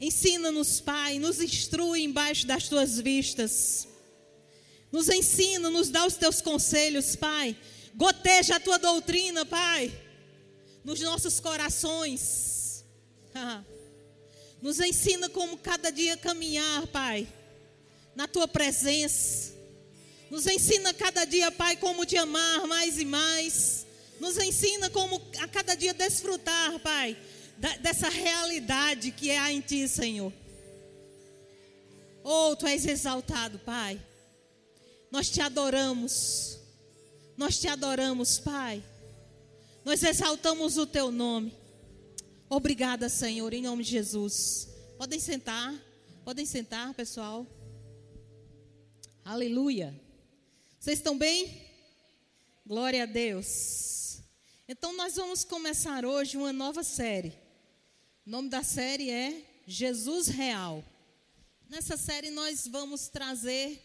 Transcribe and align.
Ensina-nos, 0.00 0.80
Pai, 0.80 1.18
nos 1.18 1.40
instrui 1.40 2.02
embaixo 2.02 2.46
das 2.46 2.68
tuas 2.68 3.00
vistas. 3.00 3.88
Nos 4.92 5.08
ensina, 5.08 5.70
nos 5.70 5.88
dá 5.88 6.06
os 6.06 6.14
teus 6.14 6.40
conselhos, 6.40 7.16
Pai. 7.16 7.56
Goteja 7.94 8.56
a 8.56 8.60
tua 8.60 8.78
doutrina, 8.78 9.46
Pai, 9.46 9.92
nos 10.84 11.00
nossos 11.00 11.40
corações. 11.40 12.84
Nos 14.62 14.80
ensina 14.80 15.28
como 15.28 15.58
cada 15.58 15.90
dia 15.90 16.16
caminhar, 16.16 16.86
Pai, 16.86 17.28
na 18.14 18.26
tua 18.26 18.48
presença. 18.48 19.52
Nos 20.30 20.46
ensina 20.46 20.94
cada 20.94 21.24
dia, 21.24 21.50
Pai, 21.50 21.76
como 21.76 22.06
te 22.06 22.16
amar 22.16 22.66
mais 22.66 22.98
e 22.98 23.04
mais. 23.04 23.86
Nos 24.18 24.38
ensina 24.38 24.88
como 24.90 25.20
a 25.38 25.46
cada 25.48 25.74
dia 25.74 25.92
desfrutar, 25.92 26.78
Pai, 26.80 27.16
dessa 27.80 28.08
realidade 28.08 29.10
que 29.10 29.30
é 29.30 29.50
em 29.50 29.60
Ti, 29.60 29.88
Senhor. 29.88 30.32
Oh, 32.22 32.54
Tu 32.56 32.66
és 32.66 32.84
exaltado, 32.86 33.58
Pai. 33.60 34.00
Nós 35.10 35.30
te 35.30 35.40
adoramos. 35.40 36.58
Nós 37.36 37.58
te 37.58 37.68
adoramos, 37.68 38.38
Pai. 38.38 38.82
Nós 39.84 40.02
exaltamos 40.02 40.76
o 40.76 40.86
Teu 40.86 41.10
nome. 41.10 41.54
Obrigada, 42.48 43.08
Senhor, 43.08 43.52
em 43.52 43.62
nome 43.62 43.82
de 43.82 43.90
Jesus. 43.90 44.68
Podem 44.98 45.18
sentar. 45.18 45.74
Podem 46.24 46.44
sentar, 46.44 46.92
pessoal. 46.94 47.46
Aleluia. 49.24 49.94
Vocês 50.78 50.98
estão 50.98 51.16
bem? 51.16 51.64
Glória 52.66 53.04
a 53.04 53.06
Deus. 53.06 54.20
Então, 54.68 54.96
nós 54.96 55.14
vamos 55.14 55.44
começar 55.44 56.04
hoje 56.04 56.36
uma 56.36 56.52
nova 56.52 56.82
série. 56.82 57.45
O 58.26 58.30
nome 58.30 58.48
da 58.48 58.64
série 58.64 59.08
é 59.08 59.40
Jesus 59.68 60.26
Real. 60.26 60.84
Nessa 61.68 61.96
série, 61.96 62.28
nós 62.28 62.66
vamos 62.66 63.06
trazer, 63.06 63.80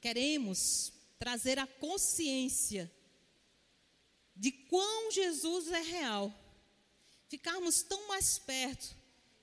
queremos 0.00 0.92
trazer 1.16 1.60
a 1.60 1.66
consciência 1.68 2.90
de 4.34 4.50
quão 4.50 5.12
Jesus 5.12 5.70
é 5.70 5.80
real. 5.80 6.34
Ficarmos 7.28 7.82
tão 7.84 8.08
mais 8.08 8.36
perto 8.36 8.96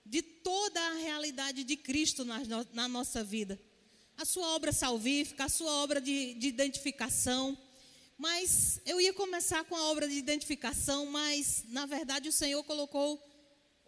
de 0.06 0.22
toda 0.22 0.82
a 0.82 0.96
realidade 0.96 1.64
de 1.64 1.78
Cristo 1.78 2.26
na, 2.26 2.42
na 2.74 2.90
nossa 2.90 3.24
vida. 3.24 3.58
A 4.18 4.26
sua 4.26 4.50
obra 4.50 4.74
salvífica, 4.74 5.46
a 5.46 5.50
sua 5.50 5.72
obra 5.76 6.02
de, 6.02 6.34
de 6.34 6.48
identificação. 6.50 7.58
Mas 8.18 8.82
eu 8.86 9.00
ia 9.00 9.14
começar 9.14 9.64
com 9.64 9.78
a 9.78 9.90
obra 9.90 10.10
de 10.10 10.16
identificação, 10.16 11.06
mas 11.06 11.64
na 11.70 11.86
verdade 11.86 12.28
o 12.28 12.34
Senhor 12.34 12.62
colocou 12.66 13.29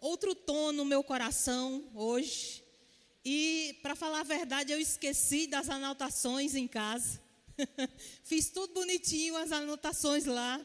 outro 0.02 0.34
tom 0.34 0.72
no 0.72 0.84
meu 0.84 1.02
coração 1.04 1.88
hoje. 1.94 2.62
E, 3.24 3.78
para 3.82 3.94
falar 3.94 4.20
a 4.20 4.24
verdade, 4.24 4.72
eu 4.72 4.80
esqueci 4.80 5.46
das 5.46 5.70
anotações 5.70 6.56
em 6.56 6.66
casa. 6.66 7.22
Fiz 8.24 8.50
tudo 8.50 8.74
bonitinho, 8.74 9.36
as 9.36 9.52
anotações 9.52 10.24
lá. 10.24 10.60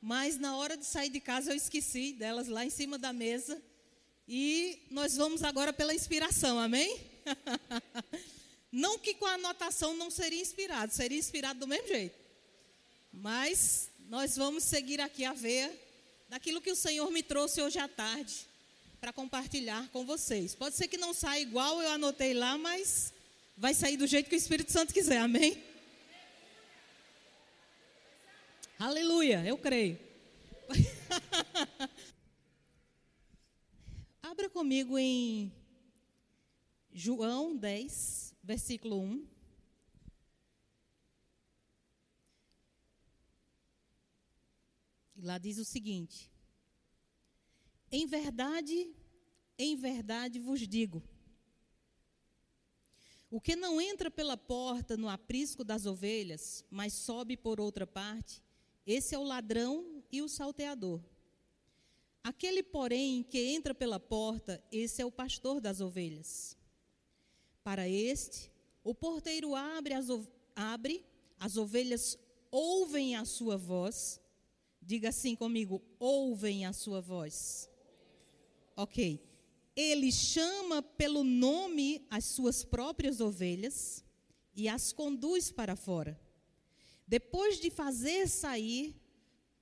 Mas 0.00 0.38
na 0.38 0.56
hora 0.56 0.76
de 0.76 0.86
sair 0.86 1.08
de 1.08 1.20
casa 1.20 1.50
eu 1.50 1.56
esqueci 1.56 2.12
delas 2.12 2.46
lá 2.46 2.64
em 2.64 2.70
cima 2.70 2.96
da 2.96 3.12
mesa. 3.12 3.60
E 4.28 4.86
nós 4.88 5.16
vamos 5.16 5.42
agora 5.42 5.72
pela 5.72 5.92
inspiração, 5.92 6.56
amém? 6.56 7.00
não 8.70 9.00
que 9.00 9.14
com 9.14 9.26
a 9.26 9.34
anotação 9.34 9.96
não 9.96 10.12
seria 10.12 10.40
inspirado, 10.40 10.94
seria 10.94 11.18
inspirado 11.18 11.58
do 11.58 11.66
mesmo 11.66 11.88
jeito. 11.88 12.16
Mas 13.12 13.90
nós 14.08 14.36
vamos 14.36 14.62
seguir 14.62 15.00
aqui 15.00 15.24
a 15.24 15.32
ver 15.32 15.72
daquilo 16.28 16.60
que 16.60 16.70
o 16.70 16.76
Senhor 16.76 17.10
me 17.10 17.22
trouxe 17.22 17.60
hoje 17.60 17.80
à 17.80 17.88
tarde 17.88 18.46
para 19.06 19.12
compartilhar 19.12 19.88
com 19.90 20.04
vocês. 20.04 20.56
Pode 20.56 20.74
ser 20.74 20.88
que 20.88 20.96
não 20.96 21.14
saia 21.14 21.40
igual 21.40 21.80
eu 21.80 21.92
anotei 21.92 22.34
lá, 22.34 22.58
mas 22.58 23.14
vai 23.56 23.72
sair 23.72 23.96
do 23.96 24.04
jeito 24.04 24.28
que 24.28 24.34
o 24.34 24.36
Espírito 24.36 24.72
Santo 24.72 24.92
quiser, 24.92 25.18
amém? 25.18 25.62
Aleluia, 28.76 29.46
eu 29.46 29.56
creio. 29.56 29.96
Abra 34.20 34.50
comigo 34.50 34.98
em 34.98 35.52
João 36.92 37.56
10, 37.56 38.34
versículo 38.42 39.00
1. 39.00 39.24
E 45.14 45.22
lá 45.22 45.38
diz 45.38 45.58
o 45.58 45.64
seguinte: 45.64 46.28
em 47.90 48.06
verdade, 48.06 48.90
em 49.58 49.76
verdade 49.76 50.38
vos 50.38 50.66
digo: 50.66 51.02
o 53.30 53.40
que 53.40 53.56
não 53.56 53.80
entra 53.80 54.10
pela 54.10 54.36
porta 54.36 54.96
no 54.96 55.08
aprisco 55.08 55.64
das 55.64 55.84
ovelhas, 55.84 56.64
mas 56.70 56.92
sobe 56.92 57.36
por 57.36 57.60
outra 57.60 57.86
parte, 57.86 58.42
esse 58.86 59.14
é 59.14 59.18
o 59.18 59.24
ladrão 59.24 60.02
e 60.12 60.22
o 60.22 60.28
salteador. 60.28 61.02
Aquele, 62.22 62.62
porém, 62.62 63.22
que 63.22 63.38
entra 63.38 63.74
pela 63.74 64.00
porta, 64.00 64.62
esse 64.70 65.02
é 65.02 65.04
o 65.04 65.12
pastor 65.12 65.60
das 65.60 65.80
ovelhas. 65.80 66.56
Para 67.62 67.88
este, 67.88 68.50
o 68.82 68.94
porteiro 68.94 69.54
abre 69.54 69.94
as, 69.94 70.06
abre, 70.54 71.04
as 71.38 71.56
ovelhas 71.56 72.16
ouvem 72.50 73.16
a 73.16 73.24
sua 73.24 73.56
voz. 73.56 74.20
Diga 74.80 75.08
assim 75.08 75.34
comigo: 75.34 75.82
ouvem 75.98 76.64
a 76.64 76.72
sua 76.72 77.00
voz. 77.00 77.68
Ok. 78.76 79.20
Ele 79.74 80.12
chama 80.12 80.82
pelo 80.82 81.24
nome 81.24 82.06
as 82.10 82.24
suas 82.24 82.64
próprias 82.64 83.20
ovelhas 83.20 84.04
e 84.54 84.68
as 84.68 84.92
conduz 84.92 85.50
para 85.50 85.74
fora. 85.74 86.18
Depois 87.06 87.58
de 87.58 87.70
fazer 87.70 88.28
sair 88.28 88.94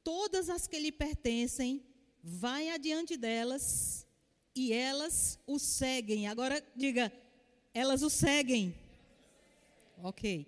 todas 0.02 0.48
as 0.50 0.66
que 0.66 0.78
lhe 0.78 0.90
pertencem, 0.90 1.84
vai 2.22 2.70
adiante 2.70 3.16
delas 3.16 4.06
e 4.54 4.72
elas 4.72 5.38
o 5.46 5.58
seguem. 5.58 6.26
Agora 6.26 6.64
diga, 6.76 7.12
elas 7.72 8.02
o 8.02 8.10
seguem. 8.10 8.74
Ok. 10.02 10.46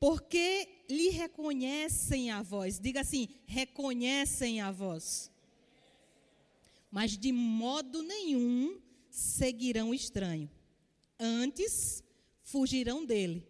Porque 0.00 0.84
lhe 0.88 1.10
reconhecem 1.10 2.30
a 2.30 2.42
voz. 2.42 2.78
Diga 2.78 3.00
assim, 3.00 3.28
reconhecem 3.46 4.60
a 4.60 4.70
voz 4.70 5.30
mas 6.90 7.16
de 7.16 7.32
modo 7.32 8.02
nenhum 8.02 8.80
seguirão 9.10 9.90
o 9.90 9.94
estranho. 9.94 10.50
Antes 11.18 12.02
fugirão 12.42 13.04
dele, 13.04 13.46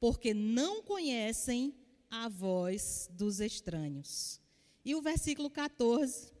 porque 0.00 0.34
não 0.34 0.82
conhecem 0.82 1.74
a 2.10 2.28
voz 2.28 3.08
dos 3.12 3.40
estranhos. 3.40 4.40
E 4.84 4.94
o 4.94 5.02
versículo 5.02 5.50
14. 5.50 6.32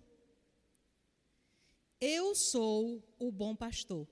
Eu 2.00 2.34
sou 2.34 3.02
o 3.18 3.32
bom 3.32 3.54
pastor. 3.54 4.06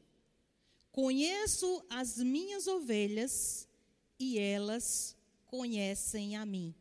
Conheço 0.90 1.84
as 1.90 2.18
minhas 2.18 2.66
ovelhas 2.66 3.68
e 4.18 4.38
elas 4.38 5.16
conhecem 5.46 6.36
a 6.36 6.46
mim. 6.46 6.74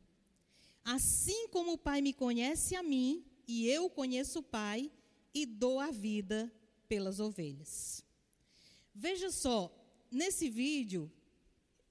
Assim 0.83 1.47
como 1.49 1.73
o 1.73 1.77
Pai 1.77 2.01
me 2.01 2.13
conhece 2.13 2.75
a 2.75 2.83
mim 2.83 3.25
e 3.47 3.67
eu 3.67 3.89
conheço 3.89 4.39
o 4.39 4.43
Pai, 4.43 4.91
e 5.33 5.45
dou 5.45 5.79
a 5.79 5.91
vida 5.91 6.51
pelas 6.87 7.19
ovelhas. 7.19 8.03
Veja 8.93 9.31
só, 9.31 9.73
nesse 10.11 10.49
vídeo, 10.49 11.11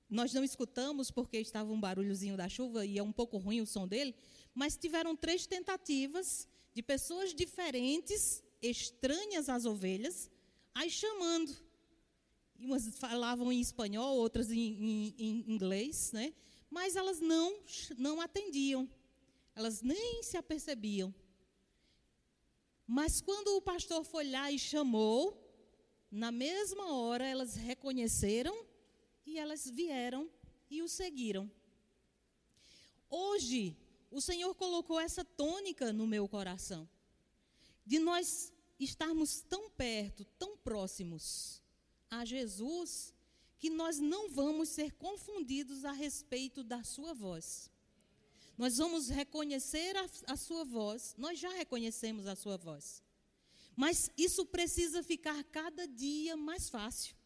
nós 0.08 0.32
não 0.32 0.44
escutamos 0.44 1.10
porque 1.10 1.38
estava 1.38 1.72
um 1.72 1.80
barulhozinho 1.80 2.36
da 2.36 2.48
chuva 2.48 2.84
e 2.86 2.98
é 2.98 3.02
um 3.02 3.12
pouco 3.12 3.38
ruim 3.38 3.60
o 3.60 3.66
som 3.66 3.88
dele, 3.88 4.14
mas 4.54 4.76
tiveram 4.76 5.16
três 5.16 5.46
tentativas 5.46 6.48
de 6.74 6.82
pessoas 6.82 7.34
diferentes, 7.34 8.42
estranhas 8.60 9.48
às 9.48 9.64
ovelhas, 9.64 10.30
aí 10.74 10.90
chamando. 10.90 11.52
Umas 12.58 12.86
falavam 12.96 13.52
em 13.52 13.60
espanhol, 13.60 14.16
outras 14.16 14.50
em, 14.52 14.58
em, 14.58 15.14
em 15.18 15.52
inglês, 15.52 16.12
né? 16.12 16.32
mas 16.72 16.96
elas 16.96 17.20
não, 17.20 17.60
não 17.98 18.18
atendiam, 18.18 18.88
elas 19.54 19.82
nem 19.82 20.22
se 20.22 20.38
apercebiam. 20.38 21.14
Mas 22.92 23.22
quando 23.22 23.56
o 23.56 23.62
pastor 23.62 24.04
foi 24.04 24.30
lá 24.30 24.52
e 24.52 24.58
chamou, 24.58 25.42
na 26.10 26.30
mesma 26.30 26.92
hora 26.92 27.24
elas 27.24 27.54
reconheceram 27.54 28.66
e 29.24 29.38
elas 29.38 29.66
vieram 29.66 30.30
e 30.70 30.82
o 30.82 30.88
seguiram. 30.88 31.50
Hoje, 33.08 33.74
o 34.10 34.20
Senhor 34.20 34.54
colocou 34.54 35.00
essa 35.00 35.24
tônica 35.24 35.90
no 35.90 36.06
meu 36.06 36.28
coração, 36.28 36.86
de 37.86 37.98
nós 37.98 38.52
estarmos 38.78 39.40
tão 39.40 39.70
perto, 39.70 40.26
tão 40.38 40.58
próximos 40.58 41.62
a 42.10 42.26
Jesus, 42.26 43.14
que 43.58 43.70
nós 43.70 43.98
não 43.98 44.28
vamos 44.28 44.68
ser 44.68 44.92
confundidos 44.96 45.86
a 45.86 45.92
respeito 45.92 46.62
da 46.62 46.84
sua 46.84 47.14
voz. 47.14 47.71
Nós 48.62 48.78
vamos 48.78 49.08
reconhecer 49.08 49.96
a, 49.96 50.06
a 50.28 50.36
sua 50.36 50.64
voz, 50.64 51.16
nós 51.18 51.36
já 51.36 51.50
reconhecemos 51.50 52.28
a 52.28 52.36
sua 52.36 52.56
voz. 52.56 53.02
Mas 53.74 54.08
isso 54.16 54.46
precisa 54.46 55.02
ficar 55.02 55.42
cada 55.42 55.84
dia 55.84 56.36
mais 56.36 56.70
fácil. 56.70 57.16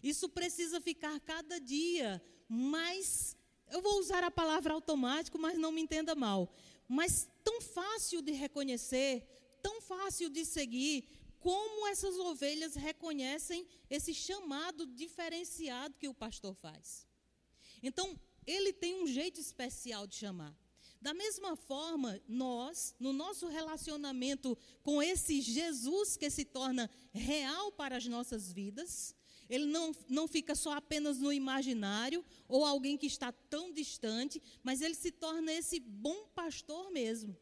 Isso 0.00 0.28
precisa 0.28 0.80
ficar 0.80 1.18
cada 1.18 1.58
dia 1.58 2.22
mais. 2.48 3.36
Eu 3.68 3.82
vou 3.82 3.98
usar 3.98 4.22
a 4.22 4.30
palavra 4.30 4.72
automático, 4.72 5.36
mas 5.36 5.58
não 5.58 5.72
me 5.72 5.80
entenda 5.80 6.14
mal. 6.14 6.48
Mas 6.86 7.28
tão 7.42 7.60
fácil 7.60 8.22
de 8.22 8.30
reconhecer, 8.30 9.26
tão 9.60 9.80
fácil 9.80 10.30
de 10.30 10.44
seguir, 10.44 11.08
como 11.40 11.88
essas 11.88 12.16
ovelhas 12.18 12.76
reconhecem 12.76 13.66
esse 13.90 14.14
chamado 14.14 14.86
diferenciado 14.86 15.98
que 15.98 16.06
o 16.06 16.14
pastor 16.14 16.54
faz. 16.54 17.04
Então, 17.82 18.16
ele 18.46 18.72
tem 18.72 19.02
um 19.02 19.08
jeito 19.08 19.40
especial 19.40 20.06
de 20.06 20.14
chamar. 20.14 20.56
Da 21.00 21.14
mesma 21.14 21.54
forma, 21.54 22.20
nós, 22.26 22.94
no 22.98 23.12
nosso 23.12 23.46
relacionamento 23.46 24.58
com 24.82 25.00
esse 25.02 25.40
Jesus 25.40 26.16
que 26.16 26.28
se 26.28 26.44
torna 26.44 26.90
real 27.12 27.70
para 27.72 27.96
as 27.96 28.06
nossas 28.06 28.52
vidas, 28.52 29.14
ele 29.48 29.66
não, 29.66 29.94
não 30.08 30.28
fica 30.28 30.54
só 30.54 30.72
apenas 30.72 31.18
no 31.18 31.32
imaginário 31.32 32.24
ou 32.46 32.64
alguém 32.64 32.98
que 32.98 33.06
está 33.06 33.32
tão 33.32 33.72
distante, 33.72 34.42
mas 34.62 34.82
ele 34.82 34.94
se 34.94 35.10
torna 35.10 35.52
esse 35.52 35.80
bom 35.80 36.28
pastor 36.34 36.90
mesmo. 36.90 37.36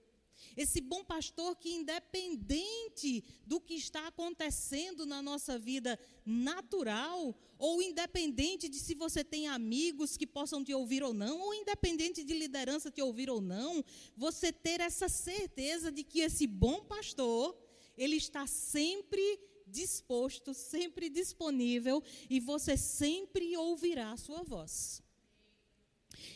Esse 0.57 0.81
bom 0.81 1.05
pastor 1.05 1.57
que, 1.57 1.71
independente 1.71 3.25
do 3.47 3.61
que 3.61 3.75
está 3.75 4.07
acontecendo 4.07 5.07
na 5.07 5.23
nossa 5.23 5.59
vida 5.59 5.99
natural, 6.25 7.35
ou 7.59 7.81
independente 7.81 8.69
de 8.69 8.79
se 8.79 8.95
você 8.95 9.25
tem 9.25 9.49
amigos 9.49 10.17
que 10.17 10.27
possam 10.27 10.63
te 10.63 10.75
ouvir 10.75 11.03
ou 11.03 11.15
não, 11.15 11.41
ou 11.41 11.55
independente 11.55 12.23
de 12.23 12.35
liderança 12.35 12.91
te 12.91 13.01
ouvir 13.01 13.31
ou 13.31 13.41
não, 13.41 13.85
você 14.17 14.53
ter 14.53 14.81
essa 14.81 15.09
certeza 15.09 15.91
de 15.91 16.05
que 16.05 16.21
esse 16.21 16.47
bom 16.47 16.85
pastor, 16.85 17.57
ele 17.97 18.17
está 18.17 18.47
sempre 18.47 19.41
disposto, 19.67 20.55
sempre 20.55 21.09
disponível 21.09 22.03
e 22.31 22.39
você 22.39 22.77
sempre 22.77 23.57
ouvirá 23.57 24.13
a 24.13 24.17
sua 24.17 24.43
voz. 24.43 25.03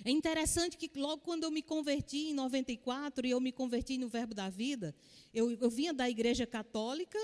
É 0.05 0.11
interessante 0.11 0.77
que 0.77 0.91
logo 0.99 1.23
quando 1.23 1.45
eu 1.45 1.51
me 1.51 1.63
converti 1.63 2.29
em 2.29 2.35
94 2.35 3.27
e 3.27 3.31
eu 3.31 3.41
me 3.41 3.53
converti 3.53 3.99
no 3.99 4.09
Verbo 4.09 4.35
da 4.35 4.49
Vida, 4.49 4.95
eu, 5.33 5.51
eu 5.53 5.71
vinha 5.71 5.93
da 5.93 6.09
igreja 6.09 6.47
católica 6.47 7.19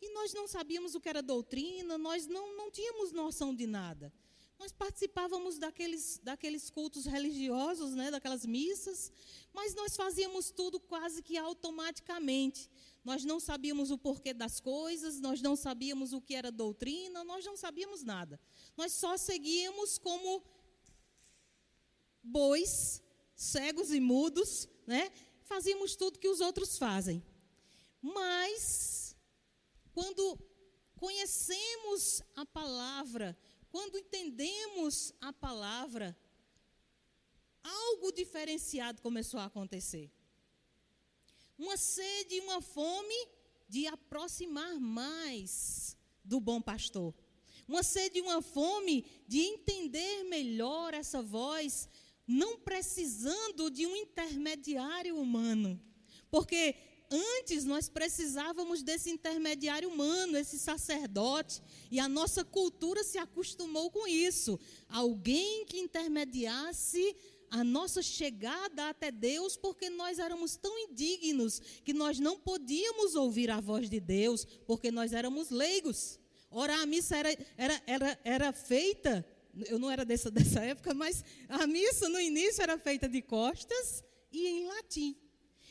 e 0.00 0.12
nós 0.12 0.32
não 0.32 0.48
sabíamos 0.48 0.94
o 0.94 1.00
que 1.00 1.08
era 1.08 1.22
doutrina, 1.22 1.98
nós 1.98 2.26
não, 2.26 2.56
não 2.56 2.70
tínhamos 2.70 3.12
noção 3.12 3.54
de 3.54 3.66
nada. 3.66 4.12
Nós 4.60 4.72
participávamos 4.72 5.58
daqueles, 5.58 6.20
daqueles 6.22 6.68
cultos 6.68 7.06
religiosos, 7.06 7.94
né, 7.94 8.10
daquelas 8.10 8.44
missas, 8.44 9.10
mas 9.54 9.74
nós 9.74 9.96
fazíamos 9.96 10.50
tudo 10.50 10.78
quase 10.78 11.22
que 11.22 11.38
automaticamente. 11.38 12.68
Nós 13.02 13.24
não 13.24 13.40
sabíamos 13.40 13.90
o 13.90 13.96
porquê 13.96 14.34
das 14.34 14.60
coisas, 14.60 15.18
nós 15.18 15.40
não 15.40 15.56
sabíamos 15.56 16.12
o 16.12 16.20
que 16.20 16.34
era 16.34 16.52
doutrina, 16.52 17.24
nós 17.24 17.42
não 17.46 17.56
sabíamos 17.56 18.02
nada. 18.04 18.38
Nós 18.76 18.92
só 18.92 19.16
seguíamos 19.16 19.96
como 19.96 20.44
bois, 22.22 23.02
cegos 23.34 23.90
e 23.92 24.00
mudos, 24.00 24.68
né? 24.86 25.10
Fazíamos 25.42 25.96
tudo 25.96 26.18
que 26.18 26.28
os 26.28 26.40
outros 26.40 26.78
fazem. 26.78 27.22
Mas, 28.00 29.16
quando 29.92 30.38
conhecemos 30.96 32.22
a 32.36 32.44
palavra, 32.46 33.36
quando 33.70 33.98
entendemos 33.98 35.12
a 35.20 35.32
palavra, 35.32 36.16
algo 37.62 38.12
diferenciado 38.12 39.02
começou 39.02 39.40
a 39.40 39.46
acontecer. 39.46 40.10
Uma 41.58 41.76
sede 41.76 42.36
e 42.36 42.40
uma 42.40 42.60
fome 42.60 43.28
de 43.68 43.86
aproximar 43.86 44.80
mais 44.80 45.96
do 46.24 46.40
bom 46.40 46.60
pastor. 46.60 47.14
Uma 47.68 47.82
sede 47.82 48.18
e 48.18 48.22
uma 48.22 48.42
fome 48.42 49.04
de 49.28 49.38
entender 49.38 50.24
melhor 50.24 50.92
essa 50.92 51.22
voz, 51.22 51.88
não 52.30 52.56
precisando 52.58 53.70
de 53.70 53.86
um 53.86 53.96
intermediário 53.96 55.16
humano. 55.18 55.80
Porque 56.30 56.76
antes 57.10 57.64
nós 57.64 57.88
precisávamos 57.88 58.82
desse 58.82 59.10
intermediário 59.10 59.88
humano, 59.88 60.38
esse 60.38 60.58
sacerdote, 60.58 61.60
e 61.90 61.98
a 61.98 62.08
nossa 62.08 62.44
cultura 62.44 63.02
se 63.02 63.18
acostumou 63.18 63.90
com 63.90 64.06
isso. 64.06 64.58
Alguém 64.88 65.64
que 65.66 65.78
intermediasse 65.80 67.16
a 67.50 67.64
nossa 67.64 68.00
chegada 68.00 68.88
até 68.88 69.10
Deus, 69.10 69.56
porque 69.56 69.90
nós 69.90 70.20
éramos 70.20 70.56
tão 70.56 70.78
indignos 70.78 71.60
que 71.84 71.92
nós 71.92 72.20
não 72.20 72.38
podíamos 72.38 73.16
ouvir 73.16 73.50
a 73.50 73.60
voz 73.60 73.90
de 73.90 73.98
Deus, 73.98 74.44
porque 74.66 74.92
nós 74.92 75.12
éramos 75.12 75.50
leigos. 75.50 76.20
Ora, 76.48 76.80
a 76.80 76.86
missa 76.86 77.16
era, 77.16 77.36
era, 77.56 77.82
era, 77.88 78.20
era 78.22 78.52
feita 78.52 79.26
eu 79.66 79.78
não 79.78 79.90
era 79.90 80.04
dessa, 80.04 80.30
dessa 80.32 80.60
época, 80.60 80.94
mas 80.94 81.24
a 81.48 81.66
missa 81.66 82.08
no 82.08 82.20
início 82.20 82.62
era 82.62 82.78
feita 82.78 83.08
de 83.08 83.22
costas 83.22 84.04
e 84.32 84.46
em 84.46 84.66
latim. 84.66 85.16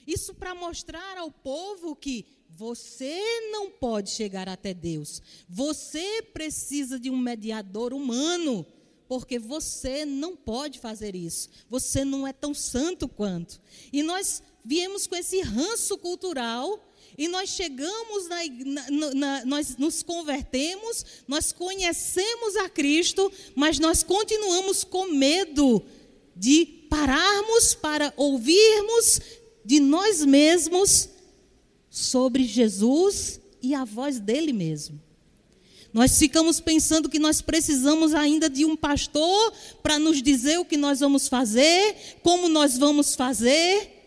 Isso 0.05 0.33
para 0.33 0.55
mostrar 0.55 1.17
ao 1.17 1.31
povo 1.31 1.95
que 1.95 2.25
você 2.49 3.21
não 3.51 3.69
pode 3.69 4.09
chegar 4.09 4.49
até 4.49 4.73
Deus. 4.73 5.21
Você 5.47 6.23
precisa 6.33 6.99
de 6.99 7.09
um 7.09 7.17
mediador 7.17 7.93
humano, 7.93 8.65
porque 9.07 9.37
você 9.37 10.05
não 10.05 10.35
pode 10.35 10.79
fazer 10.79 11.15
isso. 11.15 11.49
Você 11.69 12.03
não 12.03 12.27
é 12.27 12.33
tão 12.33 12.53
santo 12.53 13.07
quanto. 13.07 13.61
E 13.93 14.01
nós 14.01 14.41
viemos 14.65 15.05
com 15.05 15.15
esse 15.15 15.41
ranço 15.41 15.97
cultural 15.97 16.88
e 17.19 17.27
nós 17.27 17.49
chegamos, 17.49 18.29
na, 18.29 18.37
na, 18.89 19.13
na, 19.13 19.45
nós 19.45 19.75
nos 19.75 20.01
convertemos, 20.01 21.05
nós 21.27 21.51
conhecemos 21.51 22.55
a 22.55 22.69
Cristo, 22.69 23.29
mas 23.53 23.77
nós 23.77 24.03
continuamos 24.03 24.85
com 24.85 25.07
medo 25.07 25.83
de 26.33 26.65
pararmos 26.89 27.75
para 27.75 28.13
ouvirmos 28.15 29.19
de 29.65 29.81
nós 29.81 30.23
mesmos 30.23 31.09
sobre 31.89 32.45
Jesus 32.45 33.41
e 33.61 33.75
a 33.75 33.83
voz 33.83 34.17
dele 34.17 34.53
mesmo. 34.53 34.97
Nós 35.91 36.17
ficamos 36.17 36.61
pensando 36.61 37.09
que 37.09 37.19
nós 37.19 37.41
precisamos 37.41 38.13
ainda 38.13 38.49
de 38.49 38.63
um 38.63 38.77
pastor 38.77 39.51
para 39.83 39.99
nos 39.99 40.23
dizer 40.23 40.57
o 40.57 40.63
que 40.63 40.77
nós 40.77 41.01
vamos 41.01 41.27
fazer, 41.27 42.17
como 42.23 42.47
nós 42.47 42.77
vamos 42.77 43.13
fazer. 43.13 43.98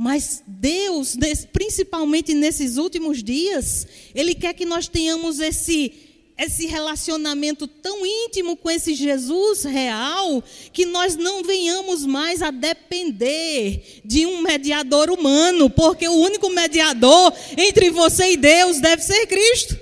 Mas 0.00 0.44
Deus, 0.46 1.16
principalmente 1.52 2.32
nesses 2.32 2.76
últimos 2.76 3.20
dias, 3.20 3.84
Ele 4.14 4.32
quer 4.32 4.54
que 4.54 4.64
nós 4.64 4.86
tenhamos 4.86 5.40
esse, 5.40 5.92
esse 6.38 6.66
relacionamento 6.66 7.66
tão 7.66 8.06
íntimo 8.06 8.56
com 8.56 8.70
esse 8.70 8.94
Jesus 8.94 9.64
real, 9.64 10.40
que 10.72 10.86
nós 10.86 11.16
não 11.16 11.42
venhamos 11.42 12.06
mais 12.06 12.42
a 12.42 12.52
depender 12.52 14.00
de 14.04 14.24
um 14.24 14.40
mediador 14.40 15.10
humano, 15.10 15.68
porque 15.68 16.06
o 16.06 16.14
único 16.14 16.48
mediador 16.48 17.34
entre 17.56 17.90
você 17.90 18.34
e 18.34 18.36
Deus 18.36 18.80
deve 18.80 19.02
ser 19.02 19.26
Cristo. 19.26 19.76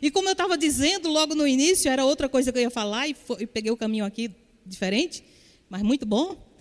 E 0.00 0.10
como 0.10 0.30
eu 0.30 0.32
estava 0.32 0.56
dizendo 0.56 1.10
logo 1.10 1.34
no 1.34 1.46
início, 1.46 1.90
era 1.90 2.06
outra 2.06 2.26
coisa 2.26 2.50
que 2.50 2.56
eu 2.56 2.62
ia 2.62 2.70
falar, 2.70 3.06
e, 3.06 3.12
foi, 3.12 3.42
e 3.42 3.46
peguei 3.46 3.70
o 3.70 3.76
caminho 3.76 4.06
aqui 4.06 4.30
diferente, 4.64 5.22
mas 5.68 5.82
muito 5.82 6.06
bom. 6.06 6.51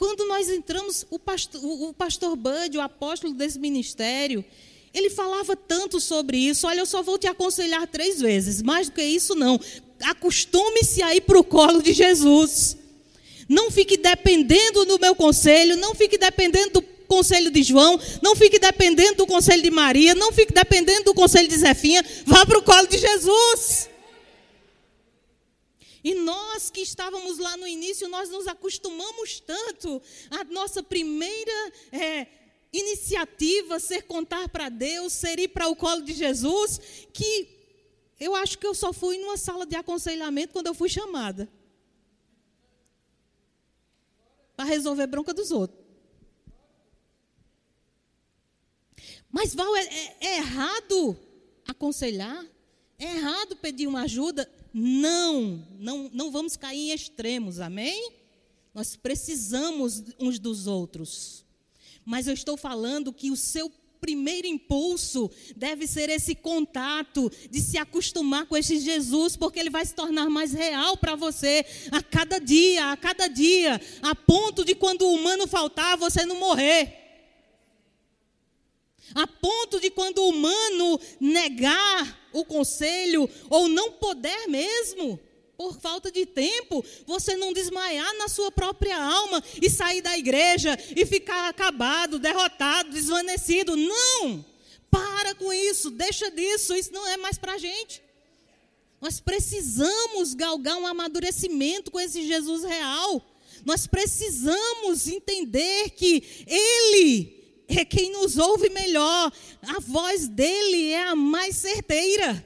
Quando 0.00 0.26
nós 0.26 0.48
entramos, 0.48 1.04
o 1.10 1.18
pastor, 1.18 1.62
o 1.62 1.92
pastor 1.92 2.34
Bud, 2.34 2.74
o 2.74 2.80
apóstolo 2.80 3.34
desse 3.34 3.58
ministério, 3.58 4.42
ele 4.94 5.10
falava 5.10 5.54
tanto 5.54 6.00
sobre 6.00 6.38
isso. 6.38 6.66
Olha, 6.66 6.80
eu 6.80 6.86
só 6.86 7.02
vou 7.02 7.18
te 7.18 7.26
aconselhar 7.26 7.86
três 7.86 8.18
vezes, 8.18 8.62
mais 8.62 8.88
do 8.88 8.94
que 8.94 9.02
isso 9.02 9.34
não. 9.34 9.60
Acostume-se 10.04 11.02
a 11.02 11.14
ir 11.14 11.20
para 11.20 11.38
o 11.38 11.44
colo 11.44 11.82
de 11.82 11.92
Jesus. 11.92 12.78
Não 13.46 13.70
fique 13.70 13.98
dependendo 13.98 14.86
do 14.86 14.98
meu 14.98 15.14
conselho, 15.14 15.76
não 15.76 15.94
fique 15.94 16.16
dependendo 16.16 16.80
do 16.80 16.82
conselho 17.06 17.50
de 17.50 17.62
João, 17.62 18.00
não 18.22 18.34
fique 18.34 18.58
dependendo 18.58 19.16
do 19.16 19.26
conselho 19.26 19.62
de 19.62 19.70
Maria, 19.70 20.14
não 20.14 20.32
fique 20.32 20.54
dependendo 20.54 21.04
do 21.04 21.14
conselho 21.14 21.46
de 21.46 21.58
Zefinha, 21.58 22.02
vá 22.24 22.46
para 22.46 22.58
o 22.58 22.62
colo 22.62 22.86
de 22.86 22.96
Jesus. 22.96 23.90
E 26.02 26.14
nós 26.14 26.70
que 26.70 26.80
estávamos 26.80 27.38
lá 27.38 27.56
no 27.56 27.66
início, 27.66 28.08
nós 28.08 28.30
nos 28.30 28.46
acostumamos 28.46 29.40
tanto 29.40 30.00
a 30.30 30.44
nossa 30.44 30.82
primeira 30.82 31.72
é, 31.92 32.26
iniciativa 32.72 33.78
ser 33.78 34.02
contar 34.02 34.48
para 34.48 34.68
Deus, 34.68 35.12
ser 35.12 35.38
ir 35.38 35.48
para 35.48 35.68
o 35.68 35.76
colo 35.76 36.02
de 36.02 36.12
Jesus, 36.12 36.80
que 37.12 37.48
eu 38.18 38.34
acho 38.34 38.58
que 38.58 38.66
eu 38.66 38.74
só 38.74 38.92
fui 38.92 39.18
numa 39.18 39.36
sala 39.36 39.66
de 39.66 39.76
aconselhamento 39.76 40.52
quando 40.52 40.66
eu 40.66 40.74
fui 40.74 40.88
chamada 40.88 41.48
para 44.56 44.66
resolver 44.66 45.06
bronca 45.06 45.32
dos 45.32 45.50
outros. 45.50 45.80
Mas 49.30 49.54
Val, 49.54 49.74
é, 49.76 49.84
é, 49.84 50.16
é 50.20 50.36
errado 50.38 51.18
aconselhar? 51.66 52.44
É 52.98 53.16
errado 53.16 53.56
pedir 53.56 53.86
uma 53.86 54.02
ajuda? 54.02 54.50
Não, 54.72 55.66
não, 55.78 56.10
não 56.12 56.30
vamos 56.30 56.56
cair 56.56 56.90
em 56.90 56.92
extremos, 56.92 57.60
amém? 57.60 58.12
Nós 58.74 58.96
precisamos 58.96 60.02
uns 60.18 60.38
dos 60.38 60.66
outros. 60.66 61.44
Mas 62.04 62.26
eu 62.26 62.34
estou 62.34 62.56
falando 62.56 63.12
que 63.12 63.30
o 63.30 63.36
seu 63.36 63.70
primeiro 64.00 64.46
impulso 64.46 65.30
deve 65.54 65.86
ser 65.86 66.08
esse 66.08 66.34
contato, 66.34 67.30
de 67.50 67.60
se 67.60 67.76
acostumar 67.76 68.46
com 68.46 68.56
esse 68.56 68.80
Jesus, 68.80 69.36
porque 69.36 69.60
ele 69.60 69.70
vai 69.70 69.84
se 69.84 69.94
tornar 69.94 70.30
mais 70.30 70.52
real 70.52 70.96
para 70.96 71.14
você 71.14 71.64
a 71.92 72.02
cada 72.02 72.38
dia, 72.38 72.92
a 72.92 72.96
cada 72.96 73.28
dia, 73.28 73.80
a 74.00 74.14
ponto 74.14 74.64
de 74.64 74.74
quando 74.74 75.02
o 75.02 75.14
humano 75.14 75.46
faltar, 75.46 75.98
você 75.98 76.24
não 76.24 76.36
morrer. 76.36 76.96
A 79.14 79.26
ponto 79.26 79.80
de 79.80 79.90
quando 79.90 80.18
o 80.18 80.28
humano 80.28 81.00
negar 81.20 82.19
o 82.32 82.44
conselho 82.44 83.28
ou 83.48 83.68
não 83.68 83.92
poder 83.92 84.46
mesmo, 84.48 85.18
por 85.56 85.78
falta 85.78 86.10
de 86.10 86.24
tempo, 86.24 86.82
você 87.06 87.36
não 87.36 87.52
desmaiar 87.52 88.16
na 88.16 88.28
sua 88.28 88.50
própria 88.50 88.96
alma 88.96 89.42
e 89.60 89.68
sair 89.68 90.00
da 90.00 90.16
igreja 90.16 90.78
e 90.96 91.04
ficar 91.04 91.48
acabado, 91.48 92.18
derrotado, 92.18 92.90
desvanecido. 92.90 93.76
Não! 93.76 94.44
Para 94.90 95.34
com 95.34 95.52
isso, 95.52 95.90
deixa 95.90 96.30
disso, 96.30 96.74
isso 96.74 96.92
não 96.92 97.06
é 97.06 97.16
mais 97.18 97.36
para 97.36 97.52
a 97.52 97.58
gente. 97.58 98.02
Nós 99.00 99.20
precisamos 99.20 100.34
galgar 100.34 100.76
um 100.76 100.86
amadurecimento 100.86 101.90
com 101.90 102.00
esse 102.00 102.26
Jesus 102.26 102.64
real. 102.64 103.22
Nós 103.64 103.86
precisamos 103.86 105.08
entender 105.08 105.90
que 105.90 106.44
Ele 106.46 107.39
é 107.78 107.84
quem 107.84 108.12
nos 108.12 108.36
ouve 108.36 108.68
melhor, 108.70 109.32
a 109.62 109.80
voz 109.80 110.28
dele 110.28 110.90
é 110.90 111.04
a 111.04 111.16
mais 111.16 111.56
certeira. 111.56 112.44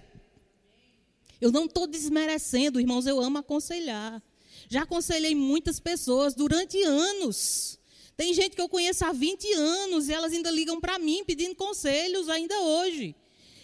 Eu 1.41 1.53
não 1.53 1.67
estou 1.67 1.87
desmerecendo, 1.87 2.81
irmãos, 2.81 3.07
eu 3.07 3.21
amo 3.21 3.39
aconselhar. 3.39 4.23
Já 4.69 4.83
aconselhei 4.83 5.35
muitas 5.35 5.79
pessoas 5.79 6.35
durante 6.35 6.83
anos. 6.83 7.79
Tem 8.17 8.33
gente 8.33 8.55
que 8.55 8.63
eu 8.63 8.69
conheço 8.69 9.05
há 9.05 9.13
20 9.13 9.53
anos 9.53 10.09
e 10.09 10.13
elas 10.13 10.33
ainda 10.33 10.51
ligam 10.51 10.81
para 10.81 10.99
mim 10.99 11.25
pedindo 11.25 11.55
conselhos 11.55 12.29
ainda 12.29 12.59
hoje. 12.61 13.15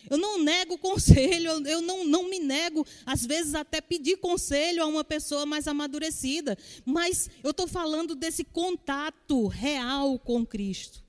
Eu 0.08 0.18
não 0.18 0.42
nego 0.42 0.76
conselho, 0.78 1.66
eu 1.66 1.80
não, 1.80 2.04
não 2.04 2.28
me 2.28 2.38
nego, 2.38 2.86
às 3.06 3.24
vezes, 3.24 3.54
até 3.54 3.80
pedir 3.80 4.16
conselho 4.16 4.82
a 4.82 4.86
uma 4.86 5.04
pessoa 5.04 5.46
mais 5.46 5.68
amadurecida. 5.68 6.58
Mas 6.84 7.30
eu 7.44 7.50
estou 7.50 7.66
falando 7.66 8.14
desse 8.14 8.44
contato 8.44 9.46
real 9.46 10.18
com 10.18 10.44
Cristo. 10.44 11.02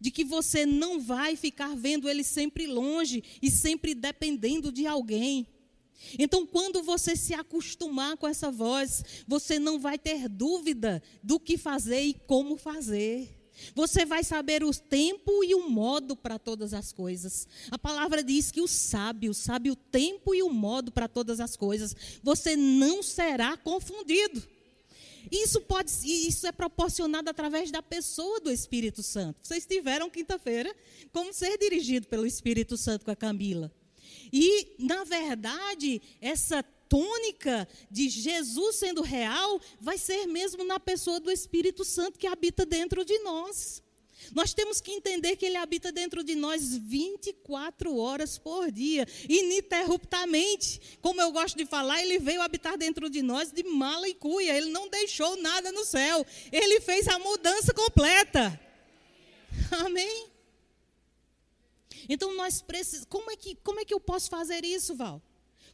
De 0.00 0.10
que 0.10 0.24
você 0.24 0.64
não 0.66 1.00
vai 1.00 1.36
ficar 1.36 1.74
vendo 1.74 2.08
ele 2.08 2.24
sempre 2.24 2.66
longe 2.66 3.22
e 3.40 3.50
sempre 3.50 3.94
dependendo 3.94 4.72
de 4.72 4.86
alguém. 4.86 5.46
Então, 6.18 6.46
quando 6.46 6.82
você 6.82 7.16
se 7.16 7.34
acostumar 7.34 8.16
com 8.16 8.26
essa 8.26 8.50
voz, 8.50 9.04
você 9.26 9.58
não 9.58 9.78
vai 9.78 9.98
ter 9.98 10.28
dúvida 10.28 11.02
do 11.22 11.40
que 11.40 11.56
fazer 11.56 12.02
e 12.02 12.14
como 12.14 12.56
fazer. 12.56 13.40
Você 13.74 14.04
vai 14.04 14.24
saber 14.24 14.64
o 14.64 14.74
tempo 14.74 15.44
e 15.44 15.54
o 15.54 15.68
modo 15.68 16.16
para 16.16 16.38
todas 16.38 16.74
as 16.74 16.92
coisas. 16.92 17.46
A 17.70 17.78
palavra 17.78 18.22
diz 18.22 18.50
que 18.50 18.60
o 18.60 18.68
sábio 18.68 19.32
sabe 19.32 19.70
o 19.70 19.76
tempo 19.76 20.34
e 20.34 20.42
o 20.42 20.50
modo 20.50 20.90
para 20.90 21.08
todas 21.08 21.40
as 21.40 21.56
coisas. 21.56 21.94
Você 22.22 22.56
não 22.56 23.02
será 23.02 23.56
confundido. 23.56 24.42
Isso 25.30 25.60
pode, 25.60 25.90
isso 26.04 26.46
é 26.46 26.52
proporcionado 26.52 27.30
através 27.30 27.70
da 27.70 27.82
pessoa 27.82 28.40
do 28.40 28.50
Espírito 28.50 29.02
Santo. 29.02 29.38
Vocês 29.42 29.66
tiveram 29.66 30.10
quinta-feira 30.10 30.74
como 31.12 31.32
ser 31.32 31.58
dirigido 31.58 32.06
pelo 32.06 32.26
Espírito 32.26 32.76
Santo 32.76 33.04
com 33.04 33.10
a 33.10 33.16
Camila. 33.16 33.72
E, 34.32 34.74
na 34.78 35.04
verdade, 35.04 36.00
essa 36.20 36.62
tônica 36.88 37.68
de 37.90 38.08
Jesus 38.08 38.76
sendo 38.76 39.02
real 39.02 39.60
vai 39.80 39.98
ser 39.98 40.26
mesmo 40.26 40.64
na 40.64 40.78
pessoa 40.78 41.20
do 41.20 41.30
Espírito 41.30 41.84
Santo 41.84 42.18
que 42.18 42.26
habita 42.26 42.64
dentro 42.64 43.04
de 43.04 43.18
nós. 43.20 43.82
Nós 44.32 44.54
temos 44.54 44.80
que 44.80 44.92
entender 44.92 45.36
que 45.36 45.46
Ele 45.46 45.56
habita 45.56 45.92
dentro 45.92 46.22
de 46.22 46.34
nós 46.34 46.76
24 46.76 47.96
horas 47.96 48.38
por 48.38 48.70
dia, 48.70 49.06
ininterruptamente. 49.28 50.80
Como 51.00 51.20
eu 51.20 51.32
gosto 51.32 51.56
de 51.56 51.66
falar, 51.66 52.02
Ele 52.02 52.18
veio 52.18 52.42
habitar 52.42 52.76
dentro 52.76 53.10
de 53.10 53.22
nós 53.22 53.52
de 53.52 53.62
mala 53.62 54.08
e 54.08 54.14
cuia. 54.14 54.56
Ele 54.56 54.70
não 54.70 54.88
deixou 54.88 55.36
nada 55.36 55.70
no 55.72 55.84
céu. 55.84 56.24
Ele 56.50 56.80
fez 56.80 57.08
a 57.08 57.18
mudança 57.18 57.72
completa. 57.74 58.60
Amém? 59.84 60.28
Então 62.08 62.34
nós 62.34 62.60
precisamos. 62.60 63.06
Como 63.08 63.30
é 63.30 63.36
que, 63.36 63.54
como 63.56 63.80
é 63.80 63.84
que 63.84 63.94
eu 63.94 64.00
posso 64.00 64.28
fazer 64.28 64.64
isso, 64.64 64.94
Val? 64.94 65.22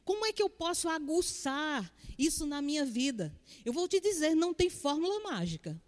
Como 0.05 0.27
é 0.27 0.33
que 0.33 0.43
eu 0.43 0.51
posso 0.51 0.89
aguçar 0.89 1.93
isso 2.19 2.47
na 2.47 2.61
minha 2.61 2.85
vida? 2.85 3.35
Eu 3.65 3.73
vou 3.73 3.87
te 3.87 4.01
dizer, 4.01 4.35
não 4.35 4.53
tem 4.53 4.71
fórmula 4.71 5.21
mágica. 5.21 5.81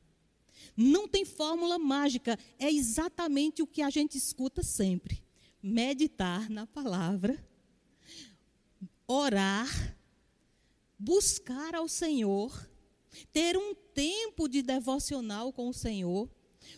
Não 0.77 1.07
tem 1.07 1.25
fórmula 1.25 1.79
mágica. 1.79 2.39
É 2.59 2.71
exatamente 2.71 3.63
o 3.63 3.67
que 3.67 3.83
a 3.83 3.91
gente 3.91 4.17
escuta 4.17 4.63
sempre: 4.63 5.23
meditar 5.63 6.49
na 6.49 6.67
palavra, 6.67 7.45
orar, 9.07 9.97
buscar 10.99 11.75
ao 11.75 11.89
Senhor, 11.89 12.69
ter 13.33 13.57
um 13.57 13.75
tempo 13.75 14.49
de 14.49 14.63
devocional 14.63 15.53
com 15.53 15.69
o 15.69 15.75
Senhor 15.75 16.31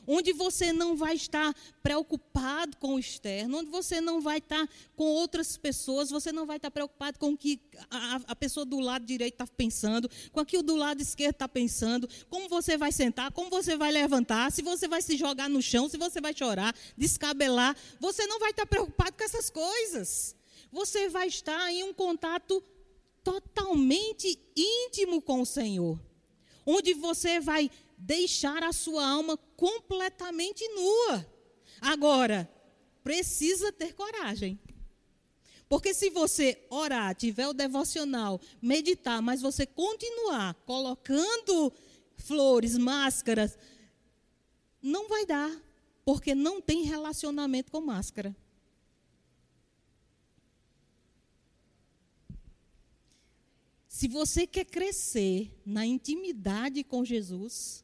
onde 0.06 0.32
você 0.32 0.72
não 0.72 0.96
vai 0.96 1.14
estar 1.14 1.54
preocupado 1.82 2.76
com 2.76 2.94
o 2.94 2.98
externo, 2.98 3.58
onde 3.58 3.70
você 3.70 4.00
não 4.00 4.20
vai 4.20 4.38
estar 4.38 4.68
com 4.96 5.04
outras 5.04 5.56
pessoas, 5.56 6.10
você 6.10 6.32
não 6.32 6.46
vai 6.46 6.56
estar 6.56 6.70
preocupado 6.70 7.18
com 7.18 7.32
o 7.32 7.36
que 7.36 7.60
a, 7.90 8.20
a 8.28 8.36
pessoa 8.36 8.64
do 8.64 8.80
lado 8.80 9.04
direito 9.04 9.34
está 9.34 9.46
pensando, 9.46 10.10
com 10.32 10.40
o 10.40 10.46
que 10.46 10.58
o 10.58 10.62
do 10.62 10.76
lado 10.76 11.00
esquerdo 11.00 11.34
está 11.34 11.48
pensando, 11.48 12.08
como 12.28 12.48
você 12.48 12.76
vai 12.76 12.92
sentar, 12.92 13.32
como 13.32 13.50
você 13.50 13.76
vai 13.76 13.92
levantar, 13.92 14.50
se 14.52 14.62
você 14.62 14.86
vai 14.88 15.02
se 15.02 15.16
jogar 15.16 15.48
no 15.48 15.62
chão, 15.62 15.88
se 15.88 15.96
você 15.96 16.20
vai 16.20 16.34
chorar, 16.36 16.74
descabelar, 16.96 17.76
você 18.00 18.26
não 18.26 18.38
vai 18.38 18.50
estar 18.50 18.66
preocupado 18.66 19.16
com 19.16 19.24
essas 19.24 19.50
coisas. 19.50 20.36
Você 20.70 21.08
vai 21.08 21.28
estar 21.28 21.70
em 21.70 21.84
um 21.84 21.94
contato 21.94 22.62
totalmente 23.22 24.38
íntimo 24.54 25.22
com 25.22 25.40
o 25.40 25.46
Senhor, 25.46 25.98
onde 26.66 26.92
você 26.92 27.40
vai 27.40 27.70
deixar 27.96 28.62
a 28.62 28.72
sua 28.72 29.06
alma 29.06 29.36
completamente 29.56 30.66
nua. 30.68 31.26
Agora, 31.80 32.50
precisa 33.02 33.72
ter 33.72 33.94
coragem. 33.94 34.58
Porque 35.68 35.94
se 35.94 36.10
você 36.10 36.66
orar, 36.70 37.14
tiver 37.14 37.48
o 37.48 37.52
devocional, 37.52 38.40
meditar, 38.60 39.20
mas 39.20 39.40
você 39.40 39.66
continuar 39.66 40.54
colocando 40.66 41.72
flores, 42.16 42.76
máscaras, 42.78 43.58
não 44.82 45.08
vai 45.08 45.26
dar, 45.26 45.50
porque 46.04 46.34
não 46.34 46.60
tem 46.60 46.82
relacionamento 46.82 47.72
com 47.72 47.80
máscara. 47.80 48.36
Se 53.88 54.08
você 54.08 54.46
quer 54.46 54.64
crescer 54.64 55.56
na 55.64 55.86
intimidade 55.86 56.82
com 56.82 57.04
Jesus, 57.04 57.83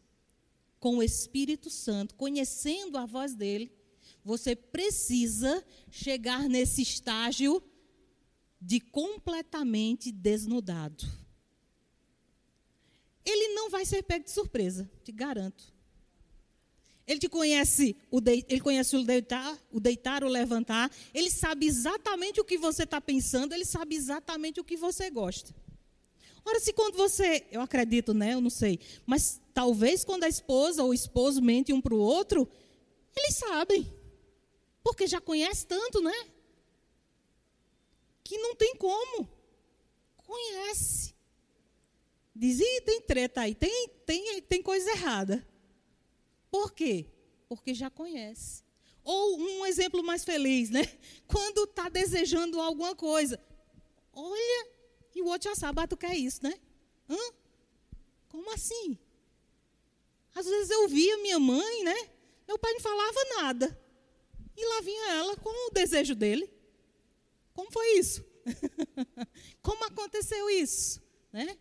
com 0.81 0.97
o 0.97 1.03
Espírito 1.03 1.69
Santo, 1.69 2.15
conhecendo 2.15 2.97
a 2.97 3.05
voz 3.05 3.35
dele, 3.35 3.71
você 4.25 4.57
precisa 4.57 5.65
chegar 5.91 6.49
nesse 6.49 6.83
estágio 6.83 7.63
de 8.61 8.81
completamente 8.81 10.11
desnudado. 10.11 11.07
Ele 13.25 13.55
não 13.55 13.71
vai 13.71 13.85
ser 13.85 14.03
pego 14.03 14.25
de 14.25 14.31
surpresa, 14.31 14.91
te 15.05 15.13
garanto. 15.13 15.73
Ele 17.07 17.19
te 17.19 17.29
conhece, 17.29 17.97
o 18.11 18.21
de, 18.21 18.45
ele 18.49 18.61
conhece 18.61 18.97
o 18.97 19.05
deitar, 19.05 19.59
o 19.71 19.81
deitar, 19.81 20.23
o 20.25 20.29
levantar. 20.29 20.91
Ele 21.13 21.31
sabe 21.31 21.67
exatamente 21.67 22.41
o 22.41 22.45
que 22.45 22.57
você 22.57 22.85
está 22.85 23.01
pensando. 23.01 23.53
Ele 23.53 23.65
sabe 23.65 23.97
exatamente 23.97 24.61
o 24.61 24.65
que 24.65 24.77
você 24.77 25.11
gosta. 25.11 25.55
Ora, 26.45 26.61
se 26.61 26.73
quando 26.73 26.97
você, 26.97 27.47
eu 27.51 27.61
acredito, 27.61 28.15
né? 28.15 28.35
Eu 28.35 28.41
não 28.41 28.51
sei, 28.51 28.79
mas 29.07 29.41
talvez 29.53 30.05
quando 30.05 30.25
a 30.25 30.29
esposa 30.29 30.83
ou 30.83 30.91
o 30.91 30.95
esposo 30.95 31.43
mente 31.43 31.73
um 31.73 31.81
para 31.81 31.95
o 31.95 31.99
outro, 31.99 32.49
eles 33.17 33.37
sabem, 33.37 33.93
porque 34.83 35.07
já 35.07 35.21
conhece 35.21 35.67
tanto, 35.67 36.01
né? 36.01 36.29
Que 38.25 38.39
não 38.39 38.55
tem 38.55 38.75
como. 38.77 39.29
Conhece. 40.17 41.15
Diz, 42.35 42.61
Ih, 42.61 42.81
tem 42.83 43.01
treta 43.03 43.43
aí, 43.43 43.55
tem, 43.55 43.89
tem, 44.07 44.41
tem 44.43 44.63
coisa 44.63 44.91
errada. 44.91 45.47
Por 46.51 46.73
quê? 46.73 47.07
Porque 47.49 47.75
já 47.75 47.91
conhece. 47.91 48.63
Ou 49.03 49.39
um 49.39 49.67
exemplo 49.67 50.03
mais 50.03 50.25
feliz, 50.25 50.71
né? 50.71 50.83
Quando 51.27 51.65
está 51.65 51.89
desejando 51.89 52.61
alguma 52.61 52.95
coisa. 52.95 53.41
Olha, 54.13 54.69
e 55.15 55.23
o 55.23 55.27
outro 55.27 55.51
já 55.51 55.57
sabe, 55.57 55.81
ah, 55.81 55.87
tu 55.87 55.97
quer 55.97 56.15
isso, 56.17 56.43
né? 56.43 56.59
Hã? 57.09 57.19
Como 58.29 58.53
assim? 58.53 58.99
Às 60.35 60.47
vezes 60.47 60.71
eu 60.71 60.89
via 60.89 61.19
minha 61.19 61.39
mãe, 61.39 61.85
né? 61.85 62.11
Meu 62.47 62.59
pai 62.59 62.73
não 62.73 62.81
falava 62.81 63.25
nada. 63.37 63.81
E 64.57 64.65
lá 64.65 64.81
vinha 64.83 65.13
ela 65.13 65.37
com 65.37 65.69
o 65.69 65.73
desejo 65.73 66.15
dele. 66.15 66.53
Como 67.53 67.71
foi 67.71 67.99
isso? 67.99 68.25
Como 69.63 69.85
aconteceu 69.85 70.49
isso? 70.51 71.03
Né? 71.33 71.59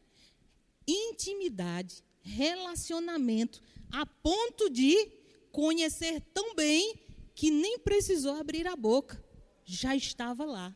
Intimidade, 0.87 2.03
relacionamento, 2.21 3.61
a 3.91 4.05
ponto 4.05 4.69
de 4.69 5.11
conhecer 5.51 6.21
tão 6.33 6.55
bem 6.55 6.99
que 7.35 7.49
nem 7.49 7.79
precisou 7.79 8.35
abrir 8.35 8.67
a 8.67 8.75
boca, 8.75 9.23
já 9.63 9.95
estava 9.95 10.45
lá. 10.45 10.75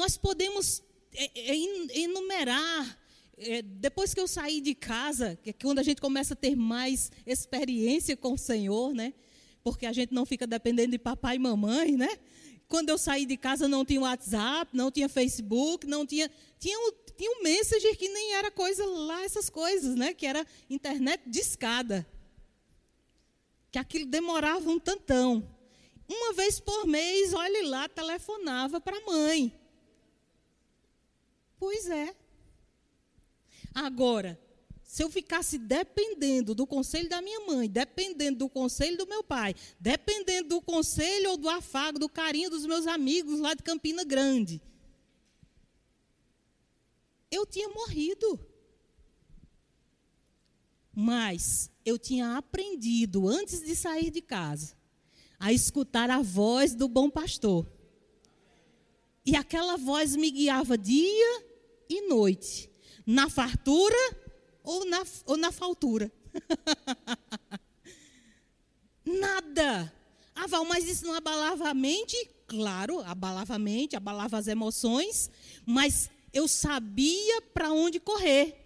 Nós 0.00 0.16
podemos 0.16 0.82
é, 1.12 1.30
é, 1.52 1.54
enumerar 2.00 2.98
é, 3.36 3.60
depois 3.60 4.14
que 4.14 4.20
eu 4.20 4.26
saí 4.26 4.58
de 4.58 4.74
casa, 4.74 5.38
que 5.42 5.50
é 5.50 5.52
quando 5.52 5.78
a 5.78 5.82
gente 5.82 6.00
começa 6.00 6.32
a 6.32 6.36
ter 6.36 6.56
mais 6.56 7.12
experiência 7.26 8.16
com 8.16 8.32
o 8.32 8.38
Senhor, 8.38 8.94
né? 8.94 9.12
Porque 9.62 9.84
a 9.84 9.92
gente 9.92 10.14
não 10.14 10.24
fica 10.24 10.46
dependendo 10.46 10.92
de 10.92 10.98
papai 10.98 11.36
e 11.36 11.38
mamãe, 11.38 11.98
né? 11.98 12.18
Quando 12.66 12.88
eu 12.88 12.96
saí 12.96 13.26
de 13.26 13.36
casa 13.36 13.68
não 13.68 13.84
tinha 13.84 14.00
WhatsApp, 14.00 14.74
não 14.74 14.90
tinha 14.90 15.06
Facebook, 15.06 15.86
não 15.86 16.06
tinha 16.06 16.30
tinha 16.58 16.78
um, 16.78 16.92
tinha 17.14 17.32
um 17.32 17.42
Messenger 17.42 17.94
que 17.98 18.08
nem 18.08 18.32
era 18.36 18.50
coisa 18.50 18.86
lá 18.86 19.22
essas 19.22 19.50
coisas, 19.50 19.94
né? 19.96 20.14
Que 20.14 20.24
era 20.24 20.46
internet 20.70 21.20
de 21.26 21.40
escada. 21.40 22.06
Que 23.70 23.78
aquilo 23.78 24.06
demorava 24.06 24.66
um 24.70 24.78
tantão. 24.78 25.46
Uma 26.08 26.32
vez 26.32 26.58
por 26.58 26.86
mês, 26.86 27.34
olhe 27.34 27.64
lá, 27.64 27.86
telefonava 27.86 28.80
para 28.80 28.96
a 28.96 29.04
mãe. 29.04 29.59
Pois 31.60 31.90
é. 31.90 32.16
Agora, 33.74 34.40
se 34.82 35.04
eu 35.04 35.10
ficasse 35.10 35.58
dependendo 35.58 36.54
do 36.54 36.66
conselho 36.66 37.06
da 37.06 37.20
minha 37.20 37.40
mãe, 37.40 37.68
dependendo 37.68 38.38
do 38.38 38.48
conselho 38.48 38.96
do 38.96 39.06
meu 39.06 39.22
pai, 39.22 39.54
dependendo 39.78 40.48
do 40.48 40.62
conselho 40.62 41.32
ou 41.32 41.36
do 41.36 41.50
afago, 41.50 41.98
do 41.98 42.08
carinho 42.08 42.48
dos 42.48 42.64
meus 42.64 42.86
amigos 42.86 43.38
lá 43.38 43.52
de 43.52 43.62
Campina 43.62 44.02
Grande, 44.04 44.60
eu 47.30 47.44
tinha 47.44 47.68
morrido. 47.68 48.40
Mas 50.92 51.70
eu 51.84 51.98
tinha 51.98 52.38
aprendido, 52.38 53.28
antes 53.28 53.60
de 53.60 53.76
sair 53.76 54.10
de 54.10 54.22
casa, 54.22 54.74
a 55.38 55.52
escutar 55.52 56.08
a 56.08 56.22
voz 56.22 56.74
do 56.74 56.88
bom 56.88 57.10
pastor. 57.10 57.70
E 59.26 59.36
aquela 59.36 59.76
voz 59.76 60.16
me 60.16 60.30
guiava 60.30 60.76
dia 60.78 61.49
e 61.90 62.08
noite 62.08 62.70
na 63.04 63.28
fartura 63.28 64.16
ou 64.62 64.84
na, 64.86 65.04
ou 65.26 65.36
na 65.36 65.50
faltura. 65.50 66.10
Nada. 69.04 69.92
Ah, 70.34 70.46
Val, 70.46 70.64
mas 70.64 70.86
isso 70.86 71.04
não 71.04 71.14
abalava 71.14 71.68
a 71.68 71.74
mente? 71.74 72.16
Claro, 72.46 73.00
abalava 73.00 73.54
a 73.54 73.58
mente, 73.58 73.96
abalava 73.96 74.38
as 74.38 74.46
emoções, 74.46 75.28
mas 75.66 76.08
eu 76.32 76.46
sabia 76.46 77.42
para 77.52 77.72
onde 77.72 77.98
correr. 77.98 78.59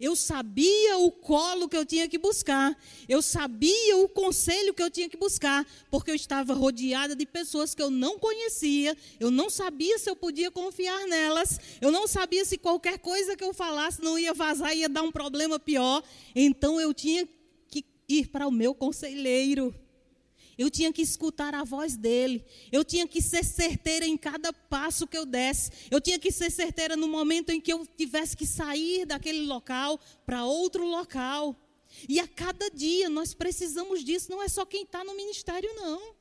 Eu 0.00 0.14
sabia 0.14 0.98
o 0.98 1.10
colo 1.10 1.68
que 1.68 1.76
eu 1.76 1.84
tinha 1.84 2.08
que 2.08 2.18
buscar. 2.18 2.76
Eu 3.08 3.20
sabia 3.20 3.96
o 3.96 4.08
conselho 4.08 4.72
que 4.72 4.82
eu 4.82 4.90
tinha 4.90 5.08
que 5.08 5.16
buscar, 5.16 5.66
porque 5.90 6.10
eu 6.10 6.14
estava 6.14 6.54
rodeada 6.54 7.16
de 7.16 7.26
pessoas 7.26 7.74
que 7.74 7.82
eu 7.82 7.90
não 7.90 8.18
conhecia. 8.18 8.96
Eu 9.18 9.30
não 9.30 9.50
sabia 9.50 9.98
se 9.98 10.08
eu 10.08 10.16
podia 10.16 10.50
confiar 10.50 11.06
nelas. 11.06 11.58
Eu 11.80 11.90
não 11.90 12.06
sabia 12.06 12.44
se 12.44 12.56
qualquer 12.56 12.98
coisa 12.98 13.36
que 13.36 13.44
eu 13.44 13.52
falasse 13.52 14.02
não 14.02 14.18
ia 14.18 14.32
vazar 14.34 14.76
ia 14.76 14.88
dar 14.88 15.02
um 15.02 15.12
problema 15.12 15.58
pior. 15.58 16.02
Então 16.34 16.80
eu 16.80 16.94
tinha 16.94 17.26
que 17.68 17.84
ir 18.08 18.28
para 18.28 18.46
o 18.46 18.52
meu 18.52 18.74
conselheiro. 18.74 19.74
Eu 20.58 20.68
tinha 20.68 20.92
que 20.92 21.00
escutar 21.00 21.54
a 21.54 21.62
voz 21.62 21.96
dele. 21.96 22.44
Eu 22.72 22.84
tinha 22.84 23.06
que 23.06 23.22
ser 23.22 23.44
certeira 23.44 24.04
em 24.04 24.16
cada 24.16 24.52
passo 24.52 25.06
que 25.06 25.16
eu 25.16 25.24
desse. 25.24 25.70
Eu 25.88 26.00
tinha 26.00 26.18
que 26.18 26.32
ser 26.32 26.50
certeira 26.50 26.96
no 26.96 27.06
momento 27.06 27.50
em 27.50 27.60
que 27.60 27.72
eu 27.72 27.86
tivesse 27.86 28.36
que 28.36 28.44
sair 28.44 29.06
daquele 29.06 29.46
local 29.46 30.00
para 30.26 30.44
outro 30.44 30.84
local. 30.84 31.54
E 32.08 32.18
a 32.18 32.26
cada 32.26 32.68
dia 32.70 33.08
nós 33.08 33.32
precisamos 33.32 34.04
disso. 34.04 34.32
Não 34.32 34.42
é 34.42 34.48
só 34.48 34.66
quem 34.66 34.82
está 34.82 35.04
no 35.04 35.14
ministério, 35.14 35.72
não. 35.76 36.16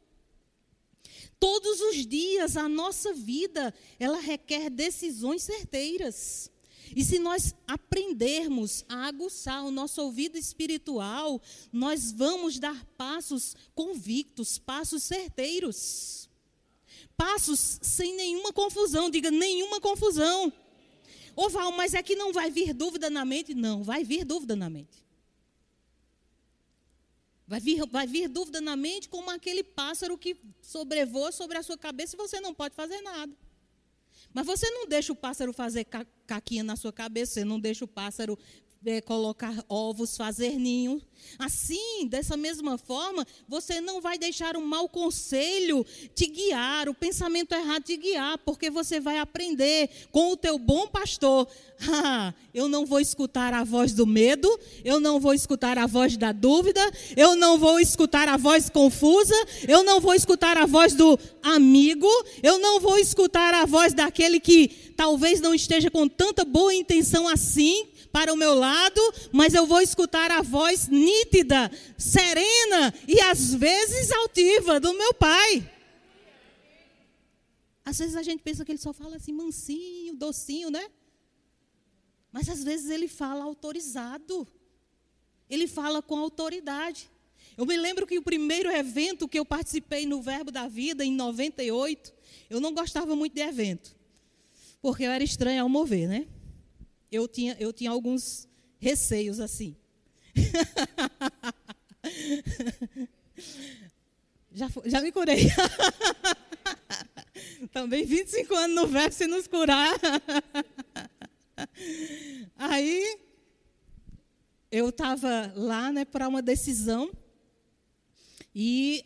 Todos 1.39 1.81
os 1.81 2.05
dias 2.05 2.55
a 2.55 2.69
nossa 2.69 3.13
vida 3.13 3.73
ela 3.99 4.19
requer 4.19 4.69
decisões 4.69 5.41
certeiras. 5.41 6.51
E 6.95 7.03
se 7.03 7.19
nós 7.19 7.53
aprendermos 7.67 8.85
a 8.87 9.07
aguçar 9.07 9.65
o 9.65 9.71
nosso 9.71 10.01
ouvido 10.01 10.37
espiritual, 10.37 11.41
nós 11.71 12.11
vamos 12.11 12.59
dar 12.59 12.85
passos 12.97 13.55
convictos, 13.75 14.57
passos 14.57 15.03
certeiros. 15.03 16.29
Passos 17.15 17.79
sem 17.81 18.15
nenhuma 18.15 18.53
confusão, 18.53 19.09
diga 19.09 19.31
nenhuma 19.31 19.81
confusão. 19.81 20.51
Ô 21.35 21.49
Val, 21.49 21.71
mas 21.71 21.93
é 21.93 22.01
que 22.01 22.15
não 22.15 22.33
vai 22.33 22.49
vir 22.49 22.73
dúvida 22.73 23.09
na 23.09 23.23
mente? 23.23 23.53
Não, 23.53 23.83
vai 23.83 24.03
vir 24.03 24.23
dúvida 24.23 24.55
na 24.55 24.69
mente. 24.69 25.05
Vai 27.47 27.59
vir, 27.61 27.85
vai 27.87 28.05
vir 28.05 28.27
dúvida 28.27 28.59
na 28.59 28.75
mente 28.75 29.07
como 29.07 29.29
aquele 29.29 29.63
pássaro 29.63 30.17
que 30.17 30.35
sobrevoa 30.61 31.31
sobre 31.31 31.57
a 31.57 31.63
sua 31.63 31.77
cabeça 31.77 32.15
e 32.15 32.17
você 32.17 32.41
não 32.41 32.53
pode 32.53 32.75
fazer 32.75 33.01
nada. 33.01 33.33
Mas 34.37 34.45
você 34.45 34.69
não 34.69 34.85
deixa 34.85 35.11
o 35.11 35.15
pássaro 35.15 35.51
fazer 35.51 35.83
caquinha 36.27 36.63
na 36.63 36.75
sua 36.75 36.93
cabeça, 36.93 37.33
você 37.33 37.43
não 37.43 37.59
deixa 37.59 37.83
o 37.83 37.87
pássaro 37.87 38.37
é, 38.87 39.01
colocar 39.01 39.53
ovos, 39.67 40.15
fazer 40.15 40.57
ninho. 40.57 41.01
Assim, 41.37 42.07
dessa 42.07 42.37
mesma 42.37 42.77
forma, 42.77 43.25
você 43.47 43.81
não 43.81 44.01
vai 44.01 44.17
deixar 44.17 44.55
um 44.55 44.65
mau 44.65 44.87
conselho 44.87 45.85
te 46.15 46.25
guiar, 46.25 46.87
o 46.87 46.93
pensamento 46.93 47.53
errado 47.53 47.83
te 47.83 47.97
guiar, 47.97 48.37
porque 48.39 48.69
você 48.69 48.99
vai 48.99 49.19
aprender 49.19 49.89
com 50.11 50.31
o 50.31 50.37
teu 50.37 50.57
bom 50.57 50.87
pastor. 50.87 51.47
Ah, 51.89 52.33
eu 52.55 52.67
não 52.67 52.87
vou 52.87 52.99
escutar 52.99 53.53
a 53.53 53.63
voz 53.63 53.93
do 53.93 54.07
medo, 54.07 54.49
eu 54.83 54.99
não 54.99 55.19
vou 55.19 55.31
escutar 55.31 55.77
a 55.77 55.85
voz 55.85 56.17
da 56.17 56.31
dúvida, 56.31 56.81
eu 57.15 57.35
não 57.35 57.59
vou 57.59 57.79
escutar 57.79 58.27
a 58.27 58.35
voz 58.35 58.67
confusa, 58.67 59.35
eu 59.67 59.83
não 59.83 60.01
vou 60.01 60.15
escutar 60.15 60.57
a 60.57 60.65
voz 60.65 60.95
do 60.95 61.19
amigo, 61.43 62.09
eu 62.41 62.57
não 62.57 62.79
vou 62.79 62.97
escutar 62.97 63.53
a 63.53 63.65
voz 63.65 63.93
daquele 63.93 64.39
que 64.39 64.69
talvez 64.97 65.39
não 65.39 65.53
esteja 65.53 65.91
com 65.91 66.07
tanta 66.07 66.43
boa 66.43 66.73
intenção 66.73 67.27
assim 67.27 67.87
para 68.17 68.33
o 68.33 68.35
meu 68.35 68.55
lado, 68.55 68.99
mas 69.31 69.53
eu 69.53 69.67
vou 69.67 69.79
escutar 69.79 70.31
a 70.31 70.41
voz 70.41 70.87
nítida, 70.87 71.69
serena 71.95 72.91
e 73.07 73.21
às 73.21 73.53
vezes 73.53 74.11
altiva 74.11 74.79
do 74.79 74.91
meu 74.95 75.13
pai. 75.13 75.71
Às 77.85 77.99
vezes 77.99 78.15
a 78.15 78.23
gente 78.23 78.41
pensa 78.41 78.65
que 78.65 78.71
ele 78.71 78.79
só 78.79 78.91
fala 78.91 79.17
assim 79.17 79.31
mansinho, 79.31 80.15
docinho, 80.15 80.71
né? 80.71 80.89
Mas 82.31 82.49
às 82.49 82.63
vezes 82.63 82.89
ele 82.89 83.07
fala 83.07 83.43
autorizado. 83.43 84.47
Ele 85.47 85.67
fala 85.67 86.01
com 86.01 86.17
autoridade. 86.17 87.11
Eu 87.55 87.67
me 87.67 87.77
lembro 87.77 88.07
que 88.07 88.17
o 88.17 88.23
primeiro 88.23 88.71
evento 88.71 89.27
que 89.27 89.37
eu 89.37 89.45
participei 89.45 90.07
no 90.07 90.23
Verbo 90.23 90.49
da 90.49 90.67
Vida, 90.67 91.05
em 91.05 91.13
98, 91.13 92.11
eu 92.49 92.59
não 92.59 92.73
gostava 92.73 93.15
muito 93.15 93.35
de 93.35 93.41
evento. 93.41 93.95
Porque 94.81 95.03
eu 95.03 95.11
era 95.11 95.23
estranha 95.23 95.61
ao 95.61 95.69
mover, 95.69 96.09
né? 96.09 96.27
Eu 97.11 97.27
tinha, 97.27 97.55
eu 97.59 97.73
tinha 97.73 97.91
alguns 97.91 98.47
receios 98.79 99.39
assim. 99.39 99.75
já, 104.51 104.67
já 104.85 105.01
me 105.01 105.11
curei. 105.11 105.47
Também 107.71 108.03
25 108.05 108.53
anos 108.55 108.75
no 108.75 108.87
verbo 108.87 109.13
se 109.13 109.27
nos 109.27 109.47
curar. 109.47 109.93
Aí 112.57 113.19
eu 114.71 114.89
estava 114.89 115.53
lá 115.55 115.91
né, 115.91 116.05
para 116.05 116.27
uma 116.27 116.41
decisão 116.41 117.11
e 118.53 119.03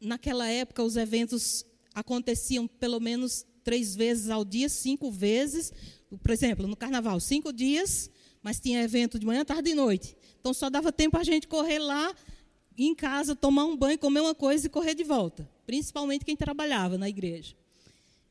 naquela 0.00 0.48
época 0.48 0.82
os 0.82 0.96
eventos 0.96 1.64
aconteciam 1.94 2.66
pelo 2.66 3.00
menos 3.00 3.44
três 3.64 3.96
vezes 3.96 4.30
ao 4.30 4.44
dia, 4.44 4.68
cinco 4.68 5.10
vezes, 5.10 5.72
por 6.22 6.30
exemplo, 6.30 6.66
no 6.66 6.76
carnaval, 6.76 7.18
cinco 7.20 7.52
dias, 7.52 8.10
mas 8.42 8.60
tinha 8.60 8.82
evento 8.82 9.18
de 9.18 9.26
manhã, 9.26 9.44
tarde 9.44 9.70
e 9.70 9.74
noite. 9.74 10.16
Então 10.40 10.54
só 10.54 10.70
dava 10.70 10.92
tempo 10.92 11.18
a 11.18 11.24
gente 11.24 11.48
correr 11.48 11.78
lá 11.78 12.14
em 12.78 12.94
casa, 12.94 13.34
tomar 13.34 13.64
um 13.64 13.76
banho, 13.76 13.98
comer 13.98 14.20
uma 14.20 14.34
coisa 14.34 14.66
e 14.66 14.70
correr 14.70 14.94
de 14.94 15.02
volta. 15.02 15.48
Principalmente 15.66 16.24
quem 16.24 16.36
trabalhava 16.36 16.96
na 16.96 17.08
igreja. 17.08 17.56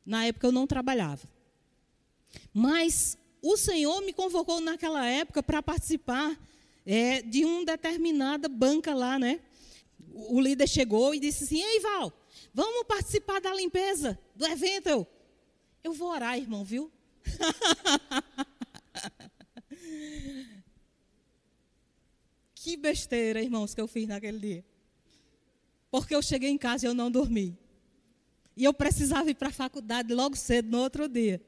Na 0.06 0.26
época 0.26 0.48
eu 0.48 0.52
não 0.52 0.68
trabalhava. 0.68 1.28
Mas 2.54 3.18
o 3.42 3.58
Senhor 3.58 4.02
me 4.02 4.14
convocou 4.14 4.62
naquela 4.62 5.06
época 5.06 5.44
para 5.44 5.62
participar 5.62 6.40
é, 6.86 7.22
de 7.22 7.44
uma 7.44 7.66
determinada 7.66 8.48
banca 8.48 8.94
lá, 8.94 9.18
né? 9.20 9.40
O 10.14 10.40
líder 10.40 10.68
chegou 10.68 11.14
e 11.14 11.20
disse 11.20 11.44
assim: 11.44 11.62
Ei, 11.62 11.80
Val, 11.80 12.14
vamos 12.54 12.84
participar 12.88 13.42
da 13.42 13.54
limpeza 13.54 14.18
do 14.36 14.46
evento. 14.46 14.88
Eu, 14.88 15.08
eu 15.84 15.94
vou 15.94 16.10
orar, 16.10 16.38
irmão, 16.38 16.64
viu? 16.64 16.92
que 22.56 22.78
besteira, 22.78 23.42
irmãos, 23.42 23.74
que 23.74 23.82
eu 23.82 23.88
fiz 23.88 24.08
naquele 24.08 24.40
dia. 24.40 24.66
Porque 25.92 26.16
eu 26.16 26.22
cheguei 26.22 26.50
em 26.50 26.58
casa 26.58 26.86
e 26.86 26.90
eu 26.90 26.94
não 26.94 27.12
dormi. 27.12 27.58
E 28.56 28.64
eu 28.64 28.74
precisava 28.74 29.30
ir 29.30 29.36
para 29.36 29.50
a 29.50 29.54
faculdade 29.54 30.14
logo 30.14 30.36
cedo 30.36 30.70
no 30.70 30.80
outro 30.80 31.08
dia. 31.08 31.42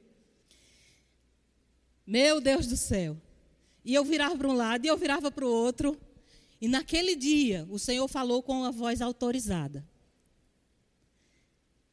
Meu 2.06 2.40
Deus 2.40 2.68
do 2.68 2.78
céu. 2.78 3.18
E 3.84 3.94
eu 3.94 4.04
virava 4.04 4.38
para 4.38 4.48
um 4.48 4.54
lado 4.54 4.86
e 4.86 4.88
eu 4.88 4.98
virava 4.98 5.32
para 5.32 5.46
o 5.46 5.50
outro. 5.50 5.98
E 6.60 6.68
naquele 6.68 7.16
dia, 7.16 7.68
o 7.70 7.78
Senhor 7.78 8.08
falou 8.08 8.42
com 8.42 8.64
a 8.64 8.72
voz 8.72 9.02
autorizada. 9.02 9.86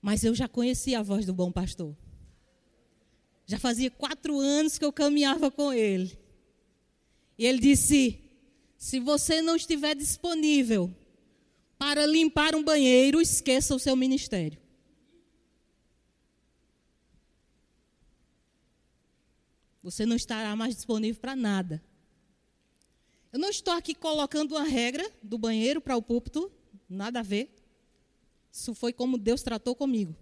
Mas 0.01 0.25
eu 0.25 0.35
já 0.35 0.49
conhecia 0.49 1.01
a 1.01 1.03
voz 1.03 1.25
do 1.25 1.33
bom 1.33 1.51
pastor. 1.51 1.97
Já 3.47 3.59
fazia 3.59 3.91
quatro 3.91 4.39
anos 4.39 4.79
que 4.79 4.85
eu 4.85 4.93
caminhava 4.93 5.51
com 5.51 5.73
ele. 5.73 6.19
E 7.39 7.45
ele 7.47 7.59
disse: 7.59 8.21
se 8.77 9.01
você 9.01 9.43
não 9.43 9.57
estiver 9.57 9.95
disponível 9.95 10.95
para 11.79 12.07
limpar 12.07 12.55
um 12.55 12.63
banheiro, 12.63 13.21
esqueça 13.21 13.75
o 13.75 13.79
seu 13.79 13.95
ministério. 13.97 14.59
Você 19.83 20.07
não 20.07 20.17
estará 20.17 20.57
mais 20.57 20.75
disponível 20.75 21.21
para 21.21 21.37
nada. 21.37 21.83
Eu 23.31 23.39
não 23.39 23.51
estou 23.51 23.75
aqui 23.75 23.95
colocando 23.95 24.53
uma 24.53 24.65
regra 24.65 25.11
do 25.23 25.37
banheiro 25.37 25.81
para 25.81 25.97
o 25.97 26.01
púlpito, 26.01 26.51
nada 26.89 27.21
a 27.21 27.23
ver. 27.23 27.55
Isso 28.51 28.75
foi 28.75 28.93
como 28.93 29.19
Deus 29.19 29.43
tratou 29.43 29.75
comigo. 29.75 30.17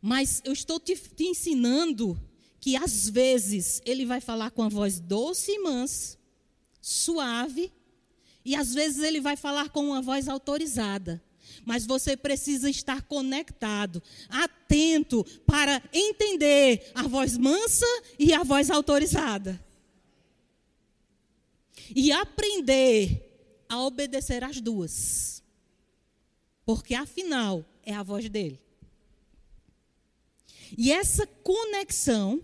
Mas 0.00 0.40
eu 0.44 0.52
estou 0.52 0.78
te, 0.78 0.96
te 0.96 1.24
ensinando 1.24 2.20
que 2.60 2.76
às 2.76 3.08
vezes 3.08 3.80
ele 3.84 4.04
vai 4.04 4.20
falar 4.20 4.50
com 4.50 4.62
a 4.62 4.68
voz 4.68 5.00
doce 5.00 5.52
e 5.52 5.58
mansa, 5.58 6.18
suave, 6.80 7.72
e 8.44 8.54
às 8.54 8.72
vezes 8.74 9.02
ele 9.02 9.20
vai 9.20 9.36
falar 9.36 9.68
com 9.70 9.86
uma 9.86 10.00
voz 10.00 10.28
autorizada. 10.28 11.22
Mas 11.64 11.84
você 11.84 12.16
precisa 12.16 12.70
estar 12.70 13.02
conectado, 13.02 14.02
atento 14.28 15.24
para 15.46 15.82
entender 15.92 16.90
a 16.94 17.02
voz 17.02 17.36
mansa 17.36 17.86
e 18.18 18.32
a 18.32 18.42
voz 18.42 18.70
autorizada. 18.70 19.62
E 21.94 22.12
aprender 22.12 23.64
a 23.68 23.82
obedecer 23.82 24.44
as 24.44 24.60
duas. 24.60 25.42
Porque 26.64 26.94
afinal 26.94 27.64
é 27.82 27.94
a 27.94 28.02
voz 28.02 28.28
dele. 28.28 28.60
E 30.76 30.92
essa 30.92 31.26
conexão, 31.26 32.42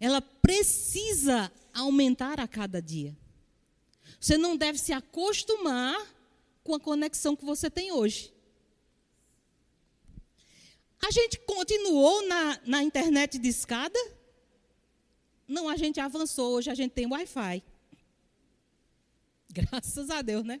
ela 0.00 0.20
precisa 0.20 1.52
aumentar 1.72 2.40
a 2.40 2.48
cada 2.48 2.80
dia. 2.80 3.16
Você 4.20 4.36
não 4.36 4.56
deve 4.56 4.78
se 4.78 4.92
acostumar 4.92 5.96
com 6.64 6.74
a 6.74 6.80
conexão 6.80 7.36
que 7.36 7.44
você 7.44 7.70
tem 7.70 7.92
hoje. 7.92 8.32
A 11.06 11.10
gente 11.10 11.38
continuou 11.40 12.26
na, 12.26 12.60
na 12.66 12.82
internet 12.82 13.38
de 13.38 13.48
escada? 13.48 13.98
Não, 15.46 15.68
a 15.68 15.76
gente 15.76 16.00
avançou. 16.00 16.54
Hoje 16.54 16.70
a 16.70 16.74
gente 16.74 16.92
tem 16.92 17.06
Wi-Fi. 17.06 17.62
Graças 19.50 20.10
a 20.10 20.22
Deus, 20.22 20.44
né? 20.44 20.60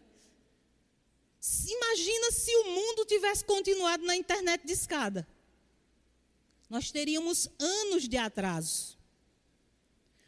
Imagina 1.66 2.30
se 2.30 2.54
o 2.54 2.64
mundo 2.64 3.04
tivesse 3.04 3.44
continuado 3.44 4.04
na 4.04 4.16
internet 4.16 4.66
de 4.66 4.72
escada 4.72 5.26
nós 6.68 6.90
teríamos 6.90 7.48
anos 7.58 8.08
de 8.08 8.16
atraso. 8.16 8.96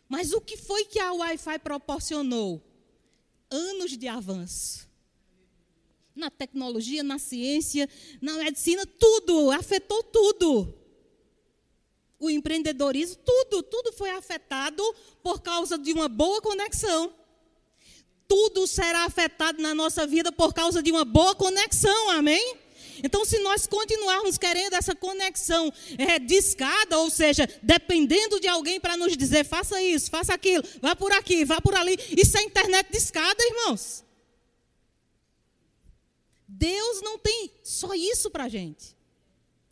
Mas 0.09 0.33
o 0.33 0.41
que 0.41 0.57
foi 0.57 0.85
que 0.85 0.99
a 0.99 1.13
Wi-Fi 1.13 1.59
proporcionou? 1.59 2.63
Anos 3.51 3.97
de 3.97 4.09
avanço. 4.09 4.89
Na 6.15 6.31
tecnologia, 6.31 7.03
na 7.03 7.19
ciência, 7.19 7.89
na 8.21 8.35
medicina, 8.35 8.87
tudo, 8.87 9.51
afetou 9.51 10.03
tudo. 10.03 10.75
O 12.19 12.29
empreendedorismo, 12.31 13.17
tudo, 13.25 13.63
tudo 13.63 13.93
foi 13.93 14.11
afetado 14.11 14.83
por 15.23 15.41
causa 15.41 15.79
de 15.79 15.93
uma 15.93 16.09
boa 16.09 16.41
conexão. 16.41 17.13
Tudo 18.27 18.67
será 18.67 19.05
afetado 19.05 19.63
na 19.63 19.75
nossa 19.75 20.07
vida 20.07 20.33
por 20.33 20.53
causa 20.53 20.83
de 20.83 20.91
uma 20.91 21.05
boa 21.05 21.35
conexão, 21.35 22.11
amém? 22.11 22.59
Então, 23.03 23.25
se 23.25 23.39
nós 23.39 23.67
continuarmos 23.67 24.39
querendo 24.39 24.75
essa 24.75 24.95
conexão 24.95 25.73
é, 25.97 26.19
discada, 26.19 26.99
ou 26.99 27.11
seja, 27.11 27.49
dependendo 27.63 28.41
de 28.41 28.49
alguém 28.49 28.81
para 28.81 28.97
nos 28.97 29.17
dizer, 29.17 29.45
faça 29.45 29.81
isso, 29.83 30.11
faça 30.11 30.35
aquilo, 30.35 30.65
vá 30.81 30.95
por 30.97 31.13
aqui, 31.13 31.45
vá 31.45 31.61
por 31.61 31.75
ali, 31.75 31.99
isso 32.17 32.37
é 32.39 32.43
internet 32.43 32.91
discada, 32.91 33.43
irmãos. 33.45 34.05
Deus 36.47 37.03
não 37.03 37.19
tem 37.19 37.53
só 37.63 37.95
isso 37.95 38.31
para 38.31 38.45
a 38.45 38.49
gente. 38.49 38.97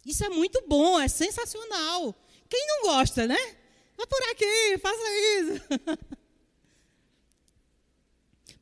Isso 0.05 0.25
é 0.25 0.29
muito 0.29 0.63
bom, 0.69 1.01
é 1.01 1.09
sensacional. 1.09 2.15
Quem 2.49 2.65
não 2.67 2.83
gosta, 2.83 3.27
né? 3.27 3.57
Vá 3.97 4.07
por 4.07 4.23
aqui, 4.31 4.79
faça 4.79 5.03
isso. 5.41 5.63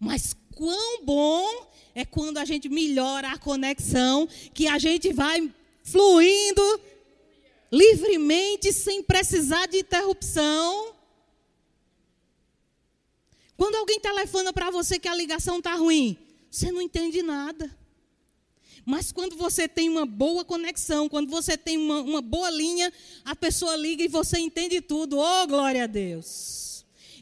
Mas 0.00 0.34
quão 0.54 1.04
bom 1.04 1.72
é 1.94 2.04
quando 2.04 2.38
a 2.38 2.44
gente 2.44 2.68
melhora 2.68 3.28
a 3.28 3.38
conexão, 3.38 4.28
que 4.52 4.66
a 4.66 4.78
gente 4.78 5.12
vai 5.12 5.52
fluindo 5.82 6.80
livremente, 7.70 8.72
sem 8.72 9.02
precisar 9.02 9.66
de 9.66 9.78
interrupção. 9.78 10.94
Quando 13.56 13.76
alguém 13.76 14.00
telefona 14.00 14.52
para 14.52 14.70
você 14.70 14.98
que 14.98 15.08
a 15.08 15.14
ligação 15.14 15.58
está 15.58 15.74
ruim, 15.74 16.16
você 16.50 16.72
não 16.72 16.82
entende 16.82 17.22
nada. 17.22 17.70
Mas 18.84 19.10
quando 19.10 19.36
você 19.36 19.66
tem 19.66 19.88
uma 19.88 20.04
boa 20.04 20.44
conexão, 20.44 21.08
quando 21.08 21.30
você 21.30 21.56
tem 21.56 21.78
uma, 21.78 22.00
uma 22.00 22.20
boa 22.20 22.50
linha, 22.50 22.92
a 23.24 23.34
pessoa 23.34 23.76
liga 23.76 24.02
e 24.02 24.08
você 24.08 24.38
entende 24.38 24.80
tudo. 24.80 25.18
Oh, 25.18 25.46
glória 25.46 25.84
a 25.84 25.86
Deus! 25.86 26.73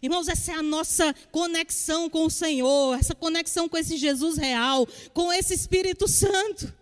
Irmãos, 0.03 0.27
essa 0.27 0.51
é 0.51 0.55
a 0.57 0.63
nossa 0.63 1.15
conexão 1.31 2.11
com 2.11 2.27
o 2.27 2.31
Senhor, 2.31 2.99
essa 2.99 3.15
conexão 3.15 3.69
com 3.69 3.79
esse 3.79 3.97
Jesus 3.97 4.37
real, 4.37 4.85
com 5.15 5.33
esse 5.33 5.55
Espírito 5.55 6.09
Santo. 6.09 6.75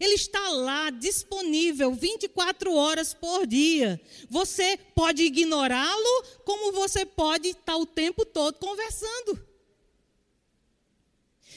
Ele 0.00 0.14
está 0.14 0.48
lá 0.48 0.90
disponível 0.90 1.94
24 1.94 2.74
horas 2.74 3.14
por 3.14 3.46
dia. 3.46 4.00
Você 4.28 4.76
pode 4.96 5.22
ignorá-lo, 5.22 6.24
como 6.44 6.72
você 6.72 7.06
pode 7.06 7.50
estar 7.50 7.76
o 7.76 7.86
tempo 7.86 8.26
todo 8.26 8.58
conversando. 8.58 9.46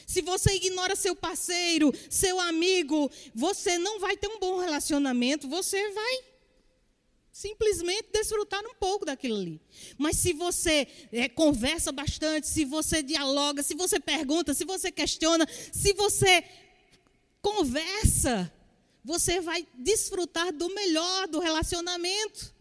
Se 0.05 0.21
você 0.21 0.53
ignora 0.53 0.95
seu 0.95 1.15
parceiro, 1.15 1.91
seu 2.07 2.39
amigo, 2.39 3.09
você 3.33 3.79
não 3.79 3.99
vai 3.99 4.15
ter 4.15 4.27
um 4.27 4.37
bom 4.37 4.59
relacionamento, 4.59 5.47
você 5.47 5.89
vai 5.89 6.34
simplesmente 7.35 8.07
desfrutar 8.13 8.63
um 8.65 8.73
pouco 8.75 9.03
daquilo 9.03 9.35
ali. 9.35 9.61
Mas 9.97 10.15
se 10.15 10.31
você 10.31 10.87
é, 11.11 11.27
conversa 11.27 11.91
bastante, 11.91 12.47
se 12.47 12.63
você 12.63 13.03
dialoga, 13.03 13.61
se 13.61 13.75
você 13.75 13.99
pergunta, 13.99 14.53
se 14.53 14.63
você 14.63 14.89
questiona, 14.89 15.45
se 15.69 15.91
você 15.91 16.45
conversa, 17.41 18.49
você 19.03 19.41
vai 19.41 19.67
desfrutar 19.73 20.53
do 20.53 20.73
melhor 20.73 21.27
do 21.27 21.39
relacionamento. 21.39 22.55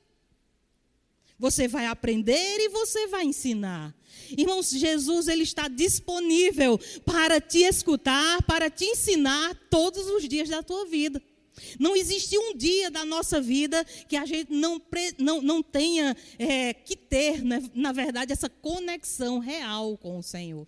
Você 1.39 1.69
vai 1.69 1.87
aprender 1.87 2.59
e 2.59 2.69
você 2.69 3.07
vai 3.07 3.27
ensinar. 3.27 3.95
Irmãos, 4.37 4.71
Jesus 4.71 5.29
ele 5.29 5.45
está 5.45 5.69
disponível 5.69 6.81
para 7.07 7.41
te 7.41 7.59
escutar, 7.59 8.43
para 8.43 8.69
te 8.69 8.87
ensinar 8.87 9.55
todos 9.71 10.05
os 10.09 10.29
dias 10.29 10.49
da 10.49 10.65
tua 10.65 10.85
vida. 10.85 11.23
Não 11.79 11.95
existe 11.97 12.37
um 12.37 12.55
dia 12.55 12.91
da 12.91 13.05
nossa 13.05 13.41
vida 13.41 13.85
que 14.09 14.17
a 14.17 14.27
gente 14.27 14.53
não, 14.53 14.81
não, 15.19 15.43
não 15.43 15.63
tenha 15.63 16.17
é, 16.39 16.75
que 16.75 16.97
ter, 16.97 17.45
né, 17.45 17.63
na 17.75 17.93
verdade, 17.93 18.33
essa 18.33 18.49
conexão 18.49 19.39
real 19.39 19.97
com 19.97 20.19
o 20.19 20.23
Senhor. 20.23 20.67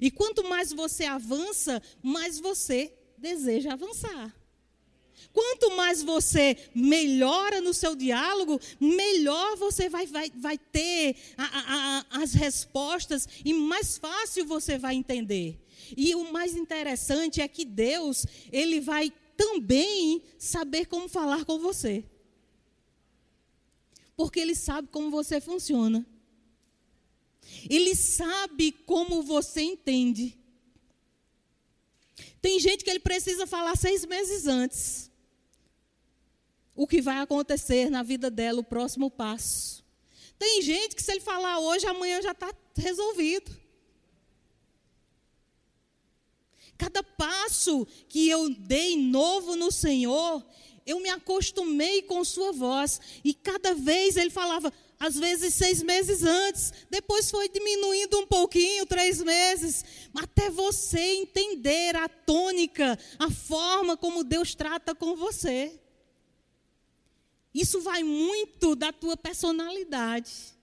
E 0.00 0.10
quanto 0.10 0.44
mais 0.44 0.72
você 0.72 1.04
avança, 1.04 1.82
mais 2.02 2.38
você 2.38 2.92
deseja 3.16 3.72
avançar. 3.72 4.34
Quanto 5.32 5.76
mais 5.76 6.02
você 6.02 6.56
melhora 6.74 7.60
no 7.60 7.74
seu 7.74 7.94
diálogo, 7.94 8.58
melhor 8.80 9.56
você 9.56 9.88
vai, 9.88 10.06
vai, 10.06 10.30
vai 10.34 10.58
ter 10.58 11.14
a, 11.36 11.44
a, 11.44 11.98
a, 12.10 12.22
as 12.22 12.32
respostas 12.32 13.28
e 13.44 13.52
mais 13.52 13.98
fácil 13.98 14.46
você 14.46 14.78
vai 14.78 14.94
entender. 14.94 15.60
E 15.96 16.14
o 16.14 16.32
mais 16.32 16.56
interessante 16.56 17.40
é 17.40 17.48
que 17.48 17.64
Deus, 17.64 18.26
Ele 18.52 18.80
vai 18.80 19.12
também 19.40 20.22
saber 20.38 20.84
como 20.84 21.08
falar 21.08 21.46
com 21.46 21.58
você. 21.58 22.04
Porque 24.14 24.38
ele 24.38 24.54
sabe 24.54 24.88
como 24.88 25.10
você 25.10 25.40
funciona. 25.40 26.06
Ele 27.70 27.94
sabe 27.94 28.70
como 28.70 29.22
você 29.22 29.62
entende. 29.62 30.38
Tem 32.42 32.60
gente 32.60 32.84
que 32.84 32.90
ele 32.90 33.00
precisa 33.00 33.46
falar 33.46 33.78
seis 33.78 34.04
meses 34.04 34.46
antes. 34.46 35.10
O 36.74 36.86
que 36.86 37.00
vai 37.00 37.16
acontecer 37.16 37.88
na 37.88 38.02
vida 38.02 38.30
dela, 38.30 38.60
o 38.60 38.64
próximo 38.64 39.10
passo. 39.10 39.82
Tem 40.38 40.60
gente 40.60 40.94
que 40.94 41.02
se 41.02 41.12
ele 41.12 41.20
falar 41.20 41.60
hoje, 41.60 41.86
amanhã 41.86 42.20
já 42.20 42.32
está 42.32 42.54
resolvido. 42.76 43.58
Cada 46.80 47.02
passo 47.02 47.86
que 48.08 48.26
eu 48.26 48.48
dei 48.48 48.96
novo 48.96 49.54
no 49.54 49.70
Senhor, 49.70 50.42
eu 50.86 50.98
me 50.98 51.10
acostumei 51.10 52.00
com 52.00 52.24
Sua 52.24 52.52
voz. 52.52 52.98
E 53.22 53.34
cada 53.34 53.74
vez 53.74 54.16
Ele 54.16 54.30
falava: 54.30 54.72
às 54.98 55.14
vezes 55.14 55.52
seis 55.52 55.82
meses 55.82 56.22
antes, 56.22 56.72
depois 56.88 57.30
foi 57.30 57.50
diminuindo 57.50 58.18
um 58.20 58.26
pouquinho, 58.26 58.86
três 58.86 59.22
meses, 59.22 59.84
até 60.14 60.48
você 60.48 61.00
entender 61.16 61.94
a 61.96 62.08
tônica, 62.08 62.98
a 63.18 63.30
forma 63.30 63.94
como 63.94 64.24
Deus 64.24 64.54
trata 64.54 64.94
com 64.94 65.14
você. 65.14 65.78
Isso 67.52 67.82
vai 67.82 68.02
muito 68.02 68.74
da 68.74 68.90
tua 68.90 69.18
personalidade. 69.18 70.58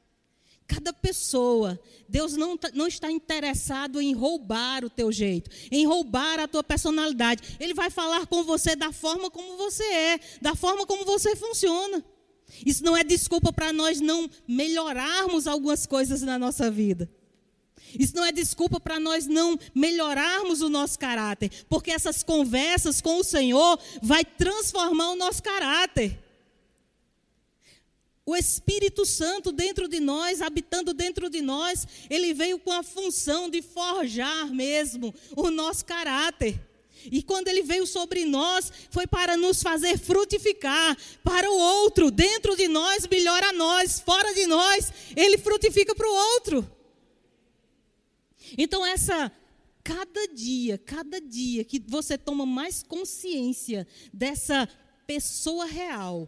Cada 0.68 0.92
pessoa, 0.92 1.80
Deus 2.10 2.34
não, 2.34 2.58
tá, 2.58 2.70
não 2.74 2.88
está 2.88 3.10
interessado 3.10 4.02
em 4.02 4.14
roubar 4.14 4.84
o 4.84 4.90
teu 4.90 5.12
jeito, 5.12 5.50
em 5.72 5.86
roubar 5.86 6.40
a 6.40 6.48
tua 6.48 6.64
personalidade. 6.64 7.56
Ele 7.58 7.74
vai 7.74 7.90
falar 7.90 8.28
com 8.28 8.44
você 8.44 8.76
da 8.76 8.92
forma 8.92 9.32
como 9.32 9.56
você 9.56 9.84
é, 9.84 10.20
da 10.42 10.56
forma 10.56 10.86
como 10.86 11.06
você 11.06 11.36
funciona. 11.38 12.04
Isso 12.66 12.84
não 12.84 12.98
é 12.98 13.04
desculpa 13.04 13.54
para 13.54 13.72
nós 13.72 14.02
não 14.02 14.30
melhorarmos 14.46 15.48
algumas 15.48 15.86
coisas 15.86 16.22
na 16.22 16.38
nossa 16.38 16.70
vida. 16.70 17.10
Isso 17.98 18.14
não 18.16 18.26
é 18.26 18.34
desculpa 18.34 18.80
para 18.80 19.00
nós 19.00 19.26
não 19.26 19.58
melhorarmos 19.74 20.62
o 20.62 20.70
nosso 20.70 21.00
caráter, 21.00 21.50
porque 21.70 21.92
essas 21.92 22.24
conversas 22.24 23.00
com 23.00 23.20
o 23.20 23.24
Senhor 23.24 23.80
vai 24.02 24.26
transformar 24.26 25.12
o 25.12 25.16
nosso 25.16 25.42
caráter 25.42 26.27
o 28.28 28.36
Espírito 28.36 29.06
Santo 29.06 29.54
dentro 29.54 29.88
de 29.88 30.02
nós, 30.02 30.42
habitando 30.42 30.94
dentro 30.94 31.30
de 31.30 31.42
nós, 31.42 31.88
ele 32.10 32.34
veio 32.34 32.60
com 32.60 32.74
a 32.74 32.84
função 32.84 33.50
de 33.50 33.62
forjar 33.62 34.54
mesmo 34.54 35.16
o 35.34 35.50
nosso 35.50 35.86
caráter. 35.86 36.60
E 37.10 37.24
quando 37.24 37.48
ele 37.48 37.62
veio 37.62 37.88
sobre 37.88 38.26
nós, 38.26 38.70
foi 38.92 39.08
para 39.08 39.38
nos 39.38 39.64
fazer 39.64 39.98
frutificar 39.98 40.98
para 41.24 41.50
o 41.50 41.58
outro. 41.58 42.12
Dentro 42.12 42.54
de 42.58 42.68
nós, 42.68 43.08
melhora 43.08 43.54
nós. 43.54 44.02
Fora 44.02 44.34
de 44.34 44.46
nós, 44.46 44.92
ele 45.16 45.38
frutifica 45.38 45.96
para 45.96 46.10
o 46.10 46.14
outro. 46.34 46.70
Então, 48.58 48.86
essa, 48.86 49.32
cada 49.82 50.28
dia, 50.28 50.78
cada 50.78 51.22
dia 51.22 51.64
que 51.64 51.80
você 51.80 52.18
toma 52.18 52.46
mais 52.46 52.84
consciência 52.84 53.88
dessa 54.12 54.68
pessoa 55.06 55.66
real, 55.66 56.28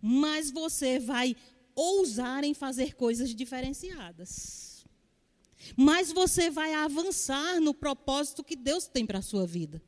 mas 0.00 0.50
você 0.50 0.98
vai 0.98 1.36
ousar 1.74 2.44
em 2.44 2.54
fazer 2.54 2.94
coisas 2.94 3.34
diferenciadas. 3.34 4.84
Mas 5.76 6.10
você 6.10 6.50
vai 6.50 6.74
avançar 6.74 7.60
no 7.60 7.74
propósito 7.74 8.44
que 8.44 8.56
Deus 8.56 8.86
tem 8.86 9.06
para 9.06 9.18
a 9.18 9.22
sua 9.22 9.46
vida. 9.46 9.82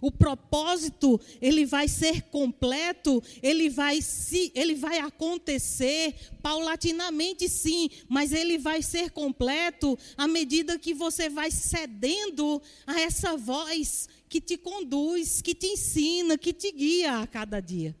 O 0.00 0.10
propósito, 0.10 1.20
ele 1.40 1.66
vai 1.66 1.88
ser 1.88 2.22
completo, 2.22 3.22
ele 3.42 3.68
vai 3.68 4.00
se, 4.00 4.52
ele 4.54 4.74
vai 4.74 4.98
acontecer 4.98 6.14
paulatinamente 6.40 7.48
sim, 7.48 7.90
mas 8.08 8.32
ele 8.32 8.58
vai 8.58 8.80
ser 8.80 9.10
completo 9.10 9.98
à 10.16 10.28
medida 10.28 10.78
que 10.78 10.94
você 10.94 11.28
vai 11.28 11.50
cedendo 11.50 12.62
a 12.86 13.00
essa 13.00 13.36
voz 13.36 14.08
que 14.28 14.40
te 14.40 14.56
conduz, 14.56 15.42
que 15.42 15.54
te 15.54 15.66
ensina, 15.66 16.38
que 16.38 16.52
te 16.52 16.70
guia 16.72 17.20
a 17.20 17.26
cada 17.26 17.60
dia. 17.60 17.94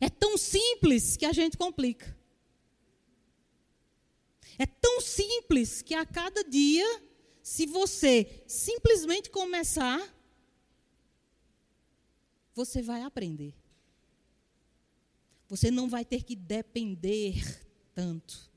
É 0.00 0.08
tão 0.08 0.36
simples 0.36 1.16
que 1.16 1.24
a 1.24 1.32
gente 1.32 1.56
complica. 1.56 2.16
É 4.58 4.66
tão 4.66 5.00
simples 5.00 5.82
que 5.82 5.94
a 5.94 6.04
cada 6.04 6.42
dia, 6.44 7.02
se 7.42 7.66
você 7.66 8.42
simplesmente 8.46 9.30
começar, 9.30 10.14
você 12.54 12.80
vai 12.80 13.02
aprender. 13.02 13.54
Você 15.48 15.70
não 15.70 15.88
vai 15.88 16.04
ter 16.04 16.24
que 16.24 16.34
depender 16.34 17.34
tanto. 17.94 18.50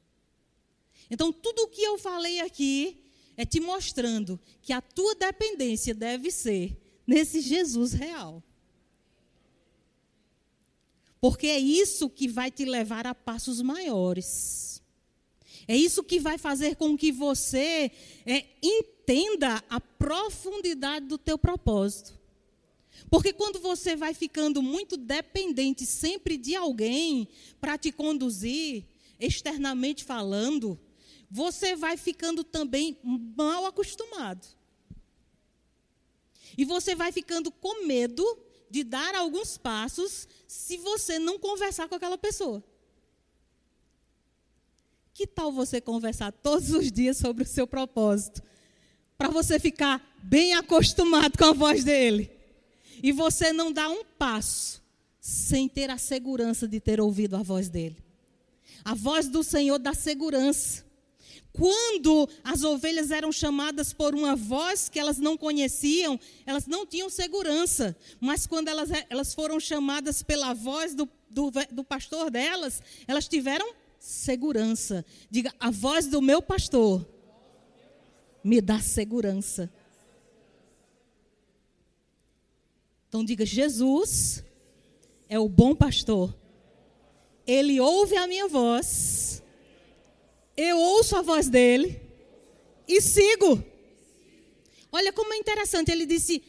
Então, 1.10 1.32
tudo 1.32 1.64
o 1.64 1.68
que 1.68 1.82
eu 1.82 1.98
falei 1.98 2.40
aqui 2.40 3.04
é 3.36 3.46
te 3.46 3.60
mostrando 3.60 4.40
que 4.62 4.74
a 4.74 4.82
tua 4.82 5.16
dependência 5.16 5.94
deve 5.94 6.32
ser 6.32 6.78
nesse 7.06 7.42
Jesus 7.42 7.94
real. 7.94 8.44
Porque 11.22 11.48
é 11.48 11.60
isso 11.60 12.10
que 12.10 12.28
vai 12.28 12.50
te 12.50 12.66
levar 12.66 13.06
a 13.06 13.14
passos 13.14 13.62
maiores. 13.62 14.82
É 15.68 15.76
isso 15.76 16.04
que 16.04 16.20
vai 16.20 16.38
fazer 16.38 16.76
com 16.76 16.98
que 16.98 17.12
você 17.12 17.92
é, 18.26 18.46
entenda 18.62 19.64
a 19.70 19.80
profundidade 19.80 21.06
do 21.06 21.18
teu 21.18 21.38
propósito. 21.38 22.18
Porque 23.10 23.34
quando 23.34 23.60
você 23.60 23.96
vai 23.96 24.14
ficando 24.14 24.62
muito 24.62 24.98
dependente 24.98 25.86
sempre 25.86 26.38
de 26.38 26.56
alguém 26.56 27.28
para 27.60 27.78
te 27.78 27.92
conduzir, 27.92 28.86
externamente 29.20 30.04
falando, 30.04 30.80
você 31.30 31.76
vai 31.76 31.98
ficando 31.98 32.44
também 32.44 32.98
mal 33.04 33.66
acostumado. 33.66 34.48
E 36.58 36.66
você 36.66 36.96
vai 36.96 37.12
ficando 37.12 37.52
com 37.52 37.86
medo 37.86 38.26
de 38.70 38.84
dar 38.84 39.16
alguns 39.16 39.58
passos 39.58 40.28
se 40.48 40.78
você 40.78 41.18
não 41.20 41.40
conversar 41.40 41.88
com 41.88 41.96
aquela 41.96 42.18
pessoa. 42.18 42.64
Que 45.14 45.28
tal 45.28 45.52
você 45.52 45.82
conversar 45.82 46.32
todos 46.32 46.72
os 46.72 46.92
dias 46.92 47.18
sobre 47.18 47.44
o 47.44 47.48
seu 47.48 47.68
propósito? 47.68 48.42
Para 49.18 49.30
você 49.30 49.60
ficar 49.60 50.02
bem 50.24 50.54
acostumado 50.54 51.38
com 51.38 51.46
a 51.46 51.54
voz 51.54 51.84
dele. 51.84 52.32
E 53.04 53.12
você 53.12 53.52
não 53.52 53.72
dar 53.72 53.90
um 53.90 54.04
passo 54.04 54.82
sem 55.20 55.68
ter 55.68 55.90
a 55.90 55.98
segurança 55.98 56.68
de 56.68 56.80
ter 56.80 57.02
ouvido 57.02 57.36
a 57.36 57.44
voz 57.44 57.70
dele. 57.70 57.98
A 58.84 58.94
voz 58.94 59.28
do 59.28 59.44
Senhor 59.44 59.78
dá 59.78 59.94
segurança. 59.94 60.86
Quando 61.52 62.30
as 62.44 62.64
ovelhas 62.64 63.12
eram 63.12 63.32
chamadas 63.32 63.92
por 63.92 64.14
uma 64.14 64.36
voz 64.36 64.88
que 64.88 65.00
elas 65.00 65.18
não 65.18 65.36
conheciam, 65.36 66.20
elas 66.46 66.68
não 66.68 66.86
tinham 66.86 67.10
segurança. 67.10 67.96
Mas 68.20 68.46
quando 68.46 68.68
elas, 68.68 68.90
elas 69.10 69.34
foram 69.34 69.60
chamadas 69.60 70.22
pela 70.22 70.54
voz 70.54 70.94
do, 70.94 71.10
do, 71.30 71.52
do 71.72 71.84
pastor 71.84 72.30
delas, 72.30 72.82
elas 73.08 73.28
tiveram 73.28 73.74
segurança. 73.98 75.04
Diga, 75.30 75.54
a 75.60 75.72
voz 75.72 76.06
do 76.08 76.22
meu 76.22 76.42
pastor 76.42 77.06
me 78.44 78.62
dá 78.62 78.80
segurança. 78.80 79.72
Então 83.08 83.26
diga, 83.26 83.44
Jesus 83.44 84.44
é 85.28 85.40
o 85.40 85.50
bom 85.50 85.76
pastor. 85.76 86.36
Ele 87.46 87.80
ouve 87.80 88.16
a 88.16 88.28
minha 88.28 88.48
voz 88.48 89.42
eu 90.62 90.78
ouço 90.78 91.16
a 91.16 91.22
voz 91.22 91.48
dele 91.48 92.02
e 92.88 93.02
sigo. 93.02 93.64
Olha 94.92 95.14
como 95.14 95.34
é 95.34 95.38
interessante, 95.38 95.92
ele 95.92 96.06
disse: 96.06 96.44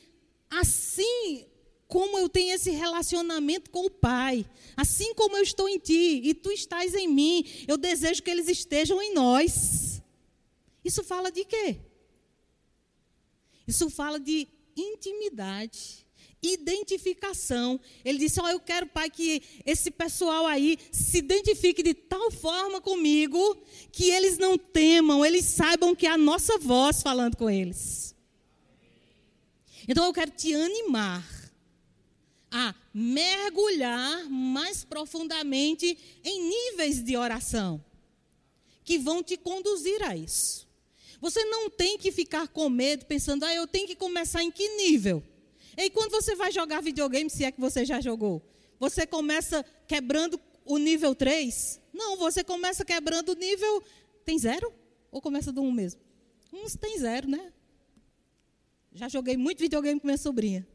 assim 0.49 1.47
como 1.87 2.19
eu 2.19 2.29
tenho 2.29 2.55
esse 2.55 2.71
relacionamento 2.71 3.71
com 3.71 3.85
o 3.87 3.91
Pai, 3.91 4.47
assim 4.77 5.15
como 5.15 5.37
eu 5.37 5.43
estou 5.43 5.69
em 5.69 5.79
ti 5.79 6.23
e 6.25 6.35
tu 6.35 6.51
estás 6.51 6.95
em 6.95 7.09
mim, 7.09 7.45
eu 7.67 7.77
desejo 7.77 8.23
que 8.23 8.31
eles 8.31 8.49
estejam 8.49 9.01
em 9.03 9.15
nós. 9.15 10.03
Isso 10.85 11.05
fala 11.05 11.31
de 11.31 11.45
quê? 11.45 11.79
Isso 13.67 13.91
fala 13.91 14.19
de 14.19 14.49
intimidade 14.77 16.00
identificação. 16.43 17.81
Ele 18.05 18.19
disse: 18.19 18.41
Ó, 18.41 18.45
oh, 18.45 18.49
eu 18.49 18.61
quero, 18.61 18.87
Pai, 18.87 19.11
que 19.11 19.43
esse 19.65 19.91
pessoal 19.91 20.47
aí 20.47 20.79
se 20.91 21.19
identifique 21.19 21.83
de 21.83 21.95
tal 21.95 22.31
forma 22.31 22.81
comigo 22.81 23.57
que 23.93 24.11
eles 24.11 24.39
não 24.39 24.57
temam, 24.57 25.25
eles 25.25 25.45
saibam 25.45 25.95
que 25.95 26.07
é 26.07 26.11
a 26.11 26.19
nossa 26.19 26.59
voz 26.59 27.03
falando 27.03 27.37
com 27.37 27.51
eles. 27.51 28.15
Então 29.89 30.05
eu 30.05 30.13
quero 30.13 30.31
te 30.31 30.55
animar 30.55 31.27
a 32.51 32.75
mergulhar 32.93 34.29
mais 34.29 34.85
profundamente 34.85 35.97
em 36.25 36.49
níveis 36.49 37.03
de 37.03 37.17
oração 37.17 37.83
que 38.85 38.99
vão 38.99 39.23
te 39.23 39.37
conduzir 39.37 40.03
a 40.03 40.17
isso. 40.17 40.69
Você 41.21 41.45
não 41.45 41.71
tem 41.71 41.99
que 41.99 42.11
ficar 42.11 42.49
com 42.49 42.69
medo 42.69 43.05
pensando, 43.05 43.45
ah, 43.45 43.55
eu 43.55 43.67
tenho 43.67 43.87
que 43.87 43.95
começar 43.95 44.43
em 44.43 44.51
que 44.51 44.69
nível? 44.77 45.23
E 45.83 45.89
quando 45.89 46.11
você 46.11 46.37
vai 46.37 46.53
jogar 46.53 46.83
videogame, 46.83 47.31
se 47.31 47.43
é 47.43 47.51
que 47.51 47.59
você 47.59 47.87
já 47.87 48.03
jogou, 48.03 48.43
você 48.79 49.07
começa 49.07 49.65
quebrando 49.89 50.39
o 50.63 50.77
nível 50.77 51.15
3? 51.15 51.81
Não, 51.91 52.19
você 52.19 52.45
começa 52.45 52.85
quebrando 52.85 53.31
o 53.31 53.35
nível. 53.35 53.83
Tem 54.23 54.39
zero? 54.39 54.71
Ou 55.11 55.23
começa 55.23 55.51
do 55.51 55.63
1 55.63 55.67
um 55.67 55.73
mesmo? 55.73 55.99
Uns 56.53 56.77
tem 56.77 56.99
zero, 56.99 57.27
né? 57.27 57.51
Já 58.93 59.09
joguei 59.09 59.39
muito 59.39 59.61
videogame 59.61 59.99
com 59.99 60.07
minha 60.07 60.19
sobrinha. 60.19 60.69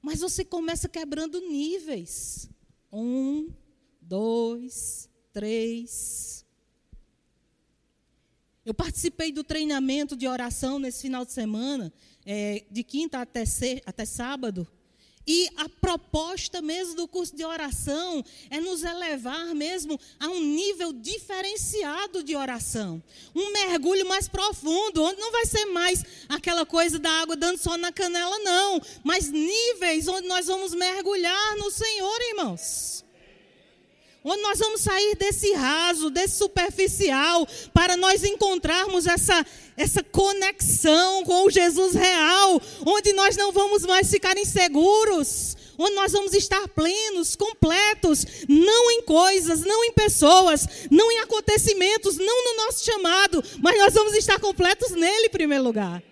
Mas 0.00 0.20
você 0.20 0.42
começa 0.42 0.88
quebrando 0.88 1.38
níveis. 1.42 2.48
Um, 2.90 3.50
dois, 4.00 5.06
três. 5.34 6.46
Eu 8.64 8.72
participei 8.72 9.30
do 9.30 9.44
treinamento 9.44 10.16
de 10.16 10.26
oração 10.26 10.78
nesse 10.78 11.02
final 11.02 11.26
de 11.26 11.32
semana 11.32 11.92
é, 12.26 12.64
de 12.70 12.82
quinta 12.82 13.20
até, 13.20 13.44
até 13.86 14.04
sábado, 14.04 14.66
E 15.26 15.48
a 15.56 15.68
proposta 15.68 16.60
mesmo 16.60 16.96
do 16.96 17.08
curso 17.08 17.34
de 17.34 17.44
oração 17.44 18.22
é 18.50 18.60
nos 18.60 18.82
elevar 18.82 19.54
mesmo 19.54 19.98
a 20.20 20.28
um 20.28 20.40
nível 20.40 20.92
diferenciado 20.92 22.22
de 22.22 22.36
oração. 22.36 23.02
Um 23.34 23.50
mergulho 23.52 24.06
mais 24.06 24.28
profundo, 24.28 25.02
onde 25.02 25.18
não 25.18 25.32
vai 25.32 25.46
ser 25.46 25.64
mais 25.66 26.04
aquela 26.28 26.66
coisa 26.66 26.98
da 26.98 27.10
água 27.22 27.36
dando 27.36 27.56
só 27.56 27.78
na 27.78 27.90
canela, 27.90 28.38
não. 28.40 28.80
Mas 29.02 29.30
níveis 29.30 30.08
onde 30.08 30.28
nós 30.28 30.46
vamos 30.46 30.74
mergulhar 30.74 31.56
no 31.56 31.70
Senhor, 31.70 32.20
irmãos 32.28 33.03
onde 34.24 34.42
nós 34.42 34.58
vamos 34.58 34.80
sair 34.80 35.14
desse 35.16 35.52
raso, 35.52 36.08
desse 36.08 36.38
superficial, 36.38 37.46
para 37.74 37.96
nós 37.96 38.24
encontrarmos 38.24 39.06
essa, 39.06 39.44
essa 39.76 40.02
conexão 40.02 41.22
com 41.24 41.46
o 41.46 41.50
Jesus 41.50 41.94
real, 41.94 42.60
onde 42.86 43.12
nós 43.12 43.36
não 43.36 43.52
vamos 43.52 43.84
mais 43.84 44.10
ficar 44.10 44.38
inseguros, 44.38 45.56
onde 45.76 45.94
nós 45.94 46.12
vamos 46.12 46.32
estar 46.32 46.66
plenos, 46.68 47.36
completos, 47.36 48.24
não 48.48 48.90
em 48.92 49.02
coisas, 49.02 49.60
não 49.60 49.84
em 49.84 49.92
pessoas, 49.92 50.66
não 50.90 51.12
em 51.12 51.18
acontecimentos, 51.18 52.16
não 52.16 52.44
no 52.44 52.64
nosso 52.64 52.84
chamado, 52.84 53.44
mas 53.60 53.78
nós 53.78 53.92
vamos 53.92 54.14
estar 54.14 54.40
completos 54.40 54.92
nele 54.92 55.26
em 55.26 55.30
primeiro 55.30 55.64
lugar. 55.64 56.02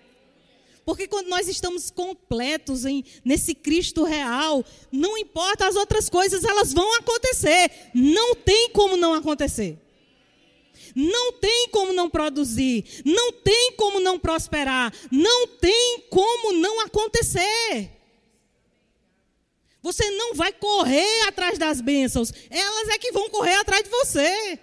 Porque 0.85 1.07
quando 1.07 1.27
nós 1.27 1.47
estamos 1.47 1.89
completos 1.89 2.85
em, 2.85 3.03
nesse 3.23 3.55
Cristo 3.55 4.03
real, 4.03 4.63
não 4.91 5.17
importa 5.17 5.67
as 5.67 5.75
outras 5.75 6.09
coisas, 6.09 6.43
elas 6.43 6.73
vão 6.73 6.97
acontecer. 6.97 7.71
Não 7.93 8.35
tem 8.35 8.69
como 8.71 8.97
não 8.97 9.13
acontecer. 9.13 9.79
Não 10.95 11.33
tem 11.33 11.69
como 11.69 11.93
não 11.93 12.09
produzir. 12.09 13.01
Não 13.05 13.31
tem 13.31 13.73
como 13.77 13.99
não 13.99 14.19
prosperar. 14.19 14.93
Não 15.09 15.47
tem 15.47 16.03
como 16.09 16.53
não 16.53 16.81
acontecer. 16.81 17.91
Você 19.83 20.09
não 20.11 20.33
vai 20.33 20.53
correr 20.53 21.27
atrás 21.27 21.59
das 21.59 21.81
bênçãos, 21.81 22.31
elas 22.49 22.87
é 22.87 22.97
que 22.97 23.11
vão 23.11 23.29
correr 23.29 23.55
atrás 23.55 23.83
de 23.83 23.89
você. 23.89 24.59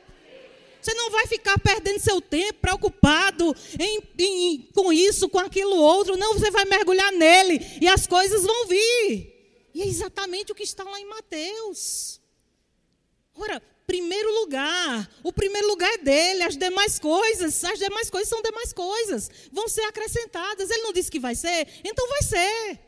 Você 0.80 0.94
não 0.94 1.10
vai 1.10 1.26
ficar 1.26 1.58
perdendo 1.58 2.00
seu 2.00 2.20
tempo 2.20 2.60
preocupado 2.60 3.54
em, 3.78 4.02
em, 4.18 4.68
com 4.74 4.92
isso, 4.92 5.28
com 5.28 5.38
aquilo 5.38 5.76
outro. 5.76 6.16
Não, 6.16 6.34
você 6.34 6.50
vai 6.50 6.64
mergulhar 6.64 7.12
nele 7.12 7.60
e 7.80 7.88
as 7.88 8.06
coisas 8.06 8.42
vão 8.42 8.66
vir. 8.66 9.40
E 9.74 9.82
é 9.82 9.86
exatamente 9.86 10.52
o 10.52 10.54
que 10.54 10.62
está 10.62 10.84
lá 10.84 10.98
em 11.00 11.06
Mateus. 11.06 12.20
Ora, 13.34 13.62
primeiro 13.86 14.32
lugar, 14.40 15.10
o 15.22 15.32
primeiro 15.32 15.66
lugar 15.66 15.92
é 15.92 15.98
dele, 15.98 16.42
as 16.44 16.56
demais 16.56 16.98
coisas, 16.98 17.64
as 17.64 17.78
demais 17.78 18.08
coisas 18.08 18.28
são 18.28 18.40
demais 18.40 18.72
coisas, 18.72 19.30
vão 19.50 19.68
ser 19.68 19.82
acrescentadas. 19.82 20.70
Ele 20.70 20.82
não 20.82 20.92
disse 20.92 21.10
que 21.10 21.18
vai 21.18 21.34
ser, 21.34 21.66
então 21.84 22.08
vai 22.08 22.22
ser. 22.22 22.78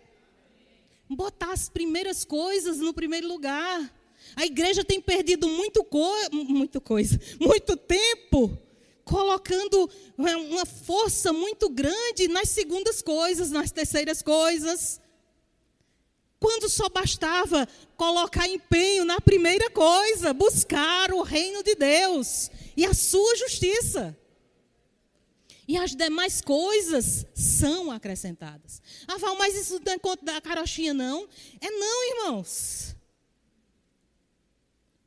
Botar 1.09 1.53
as 1.53 1.69
primeiras 1.69 2.25
coisas 2.25 2.79
no 2.79 2.95
primeiro 2.95 3.29
lugar. 3.29 4.02
A 4.37 4.45
igreja 4.47 4.85
tem 4.85 5.01
perdido 5.01 5.49
muito, 5.49 5.85
co 5.85 6.11
muito 6.33 6.81
coisa, 6.81 7.21
muito 7.41 7.77
tempo, 7.77 8.57
colocando 9.05 9.91
é, 10.19 10.37
uma 10.37 10.65
força 10.65 11.33
muito 11.33 11.69
grande 11.69 12.29
nas 12.29 12.49
segundas 12.49 13.03
coisas, 13.03 13.51
nas 13.51 13.71
terceiras 13.71 14.23
coisas. 14.23 15.01
Quando 16.41 16.69
só 16.69 16.89
bastava 16.89 17.69
colocar 17.97 18.49
empenho 18.49 19.05
na 19.05 19.21
primeira 19.21 19.71
coisa, 19.71 20.33
buscar 20.33 21.13
o 21.13 21.23
reino 21.23 21.63
de 21.63 21.75
Deus 21.77 22.51
e 22.77 22.85
a 22.85 22.93
sua 22.93 23.37
justiça. 23.37 24.17
E 25.69 25.77
as 25.77 25.95
demais 25.95 26.41
coisas 26.41 27.25
são 27.35 27.91
acrescentadas. 27.91 28.83
Ah, 29.07 29.17
Val, 29.19 29.37
mas 29.37 29.55
isso 29.55 29.81
não 29.85 29.93
é 29.93 29.99
conta 29.99 30.25
da 30.25 30.41
carochinha, 30.41 30.93
não? 30.93 31.29
É 31.61 31.71
não, 31.71 32.11
irmãos. 32.11 32.97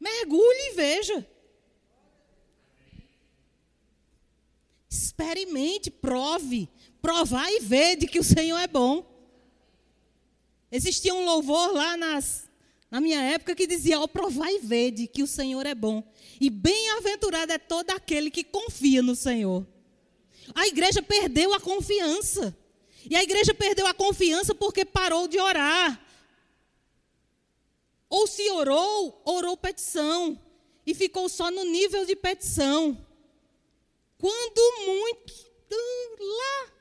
Mergulhe 0.05 0.71
e 0.71 0.75
veja. 0.75 1.27
Experimente, 4.87 5.89
prove, 5.89 6.69
provar 7.01 7.51
e 7.51 7.59
ver 7.59 7.95
de 7.95 8.05
que 8.05 8.19
o 8.19 8.23
Senhor 8.23 8.57
é 8.59 8.67
bom. 8.67 9.03
Existia 10.71 11.11
um 11.11 11.25
louvor 11.25 11.73
lá 11.73 11.97
nas, 11.97 12.47
na 12.91 13.01
minha 13.01 13.19
época 13.19 13.55
que 13.55 13.65
dizia: 13.65 13.99
Ó, 13.99 14.05
provar 14.05 14.51
e 14.51 14.59
ver 14.59 14.91
de 14.91 15.07
que 15.07 15.23
o 15.23 15.27
Senhor 15.27 15.65
é 15.65 15.73
bom. 15.73 16.03
E 16.39 16.51
bem-aventurado 16.51 17.51
é 17.51 17.57
todo 17.57 17.89
aquele 17.89 18.29
que 18.29 18.43
confia 18.43 19.01
no 19.01 19.15
Senhor. 19.15 19.65
A 20.53 20.67
igreja 20.67 21.01
perdeu 21.01 21.51
a 21.51 21.59
confiança. 21.59 22.55
E 23.09 23.15
a 23.15 23.23
igreja 23.23 23.55
perdeu 23.55 23.87
a 23.87 23.93
confiança 23.93 24.53
porque 24.53 24.85
parou 24.85 25.27
de 25.27 25.39
orar. 25.39 26.04
Ou 28.15 28.27
se 28.27 28.49
orou, 28.49 29.21
orou 29.25 29.57
petição. 29.57 30.41
E 30.85 30.93
ficou 30.93 31.27
só 31.27 31.51
no 31.51 31.65
nível 31.65 32.05
de 32.05 32.15
petição. 32.15 32.97
Quando 34.17 34.85
muito 34.85 35.33
lá 36.17 36.71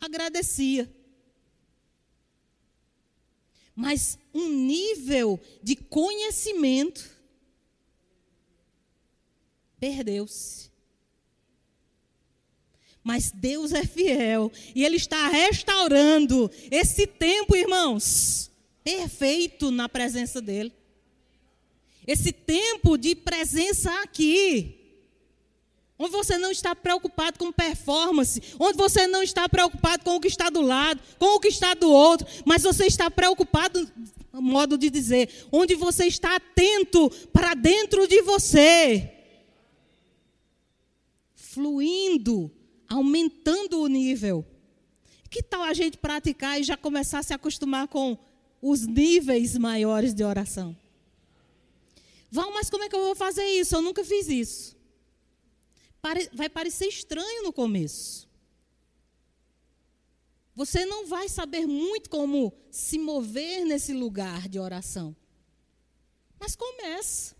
agradecia. 0.00 0.92
Mas 3.76 4.18
um 4.34 4.48
nível 4.48 5.38
de 5.62 5.76
conhecimento 5.76 7.08
perdeu-se. 9.78 10.68
Mas 13.04 13.30
Deus 13.30 13.70
é 13.70 13.86
fiel 13.86 14.50
e 14.74 14.84
Ele 14.84 14.96
está 14.96 15.28
restaurando 15.28 16.50
esse 16.72 17.06
tempo, 17.06 17.54
irmãos 17.54 18.50
perfeito 18.86 19.72
na 19.72 19.88
presença 19.88 20.40
dEle. 20.40 20.72
Esse 22.06 22.30
tempo 22.30 22.96
de 22.96 23.16
presença 23.16 23.92
aqui, 24.02 24.78
onde 25.98 26.12
você 26.12 26.38
não 26.38 26.52
está 26.52 26.72
preocupado 26.72 27.36
com 27.36 27.50
performance, 27.50 28.40
onde 28.60 28.78
você 28.78 29.08
não 29.08 29.24
está 29.24 29.48
preocupado 29.48 30.04
com 30.04 30.14
o 30.14 30.20
que 30.20 30.28
está 30.28 30.48
do 30.48 30.60
lado, 30.60 31.02
com 31.18 31.34
o 31.34 31.40
que 31.40 31.48
está 31.48 31.74
do 31.74 31.90
outro, 31.90 32.28
mas 32.44 32.62
você 32.62 32.86
está 32.86 33.10
preocupado, 33.10 33.90
modo 34.32 34.78
de 34.78 34.88
dizer, 34.88 35.48
onde 35.50 35.74
você 35.74 36.06
está 36.06 36.36
atento 36.36 37.10
para 37.32 37.54
dentro 37.54 38.06
de 38.06 38.22
você, 38.22 39.12
fluindo, 41.34 42.52
aumentando 42.88 43.80
o 43.80 43.88
nível. 43.88 44.46
Que 45.28 45.42
tal 45.42 45.64
a 45.64 45.74
gente 45.74 45.98
praticar 45.98 46.60
e 46.60 46.62
já 46.62 46.76
começar 46.76 47.18
a 47.18 47.22
se 47.24 47.34
acostumar 47.34 47.88
com 47.88 48.16
os 48.60 48.86
níveis 48.86 49.56
maiores 49.56 50.14
de 50.14 50.24
oração. 50.24 50.76
Val, 52.30 52.52
mas 52.52 52.68
como 52.68 52.84
é 52.84 52.88
que 52.88 52.96
eu 52.96 53.02
vou 53.02 53.14
fazer 53.14 53.44
isso? 53.44 53.74
Eu 53.74 53.82
nunca 53.82 54.04
fiz 54.04 54.28
isso. 54.28 54.76
Vai 56.32 56.48
parecer 56.48 56.86
estranho 56.86 57.42
no 57.42 57.52
começo. 57.52 58.28
Você 60.54 60.86
não 60.86 61.06
vai 61.06 61.28
saber 61.28 61.66
muito 61.66 62.08
como 62.08 62.52
se 62.70 62.98
mover 62.98 63.64
nesse 63.64 63.92
lugar 63.92 64.48
de 64.48 64.58
oração. 64.58 65.14
Mas 66.38 66.56
começa. 66.56 67.36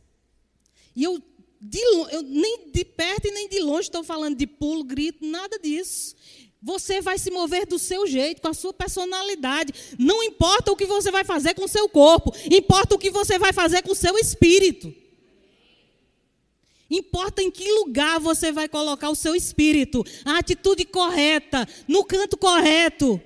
E 0.94 1.05
eu, 1.05 1.22
de, 1.61 1.79
eu 2.11 2.22
nem 2.22 2.70
de 2.70 2.85
perto 2.85 3.26
e 3.29 3.31
nem 3.31 3.48
de 3.48 3.61
longe 3.61 3.88
estou 3.88 4.05
falando 4.05 4.37
de 4.37 4.46
pulo, 4.46 4.85
grito, 4.85 5.24
nada 5.24 5.59
disso. 5.59 6.14
Você 6.66 7.00
vai 7.00 7.16
se 7.16 7.31
mover 7.31 7.64
do 7.64 7.79
seu 7.79 8.09
jeito, 8.09 8.42
com 8.42 8.48
a 8.48 8.52
sua 8.52 8.72
personalidade. 8.72 9.72
Não 9.96 10.20
importa 10.20 10.72
o 10.72 10.76
que 10.76 10.85
você 10.85 11.12
vai 11.12 11.22
fazer 11.22 11.55
com 11.55 11.64
o 11.64 11.68
seu 11.68 11.88
corpo, 11.88 12.35
importa 12.50 12.96
o 12.96 12.98
que 12.98 13.09
você 13.09 13.38
vai 13.38 13.52
fazer 13.52 13.83
com 13.83 13.92
o 13.92 13.94
seu 13.94 14.18
espírito. 14.18 14.92
Importa 16.90 17.40
em 17.40 17.52
que 17.52 17.70
lugar 17.70 18.18
você 18.18 18.50
vai 18.50 18.68
colocar 18.68 19.11
o 19.11 19.14
seu 19.14 19.37
espírito, 19.37 20.05
a 20.24 20.38
atitude 20.38 20.85
correta, 20.85 21.68
no 21.87 22.05
canto 22.05 22.37
correto. 22.37 23.20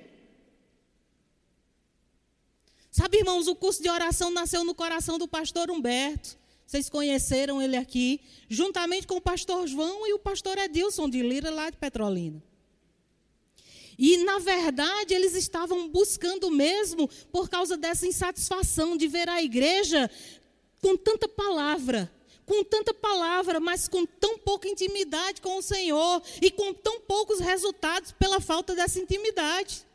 Sabe, 2.91 3.17
irmãos, 3.17 3.47
o 3.47 3.55
curso 3.55 3.81
de 3.81 3.89
oração 3.89 4.29
nasceu 4.29 4.63
no 4.63 4.75
coração 4.75 5.17
do 5.17 5.27
pastor 5.27 5.71
Humberto. 5.71 6.37
Vocês 6.67 6.91
conheceram 6.91 7.59
ele 7.59 7.75
aqui, 7.75 8.21
juntamente 8.47 9.07
com 9.07 9.15
o 9.15 9.21
pastor 9.21 9.65
João 9.65 10.05
e 10.05 10.13
o 10.13 10.19
pastor 10.19 10.59
Edilson 10.59 11.09
de 11.09 11.23
Lira, 11.23 11.49
lá 11.49 11.71
de 11.71 11.77
Petrolina. 11.77 12.50
E, 13.97 14.17
na 14.17 14.39
verdade, 14.39 15.13
eles 15.13 15.35
estavam 15.35 15.89
buscando 15.89 16.49
mesmo 16.49 17.07
por 17.31 17.49
causa 17.49 17.77
dessa 17.77 18.07
insatisfação 18.07 18.97
de 18.97 19.07
ver 19.07 19.29
a 19.29 19.41
igreja 19.41 20.09
com 20.81 20.97
tanta 20.97 21.27
palavra, 21.27 22.11
com 22.45 22.63
tanta 22.63 22.93
palavra, 22.93 23.59
mas 23.59 23.87
com 23.87 24.05
tão 24.05 24.37
pouca 24.37 24.67
intimidade 24.67 25.41
com 25.41 25.57
o 25.57 25.61
Senhor 25.61 26.21
e 26.41 26.49
com 26.49 26.73
tão 26.73 26.99
poucos 27.01 27.39
resultados 27.39 28.11
pela 28.11 28.39
falta 28.39 28.73
dessa 28.75 28.99
intimidade. 28.99 29.85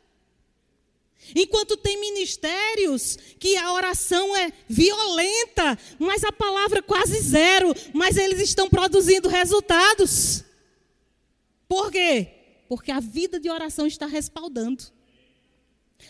Enquanto 1.35 1.75
tem 1.75 1.99
ministérios 1.99 3.17
que 3.39 3.57
a 3.57 3.73
oração 3.73 4.35
é 4.35 4.51
violenta, 4.67 5.77
mas 5.99 6.23
a 6.23 6.31
palavra 6.31 6.81
quase 6.81 7.19
zero, 7.19 7.73
mas 7.93 8.17
eles 8.17 8.39
estão 8.39 8.69
produzindo 8.69 9.27
resultados. 9.27 10.43
Por 11.67 11.91
quê? 11.91 12.36
Porque 12.67 12.91
a 12.91 12.99
vida 12.99 13.39
de 13.39 13.49
oração 13.49 13.87
está 13.87 14.05
respaldando. 14.05 14.85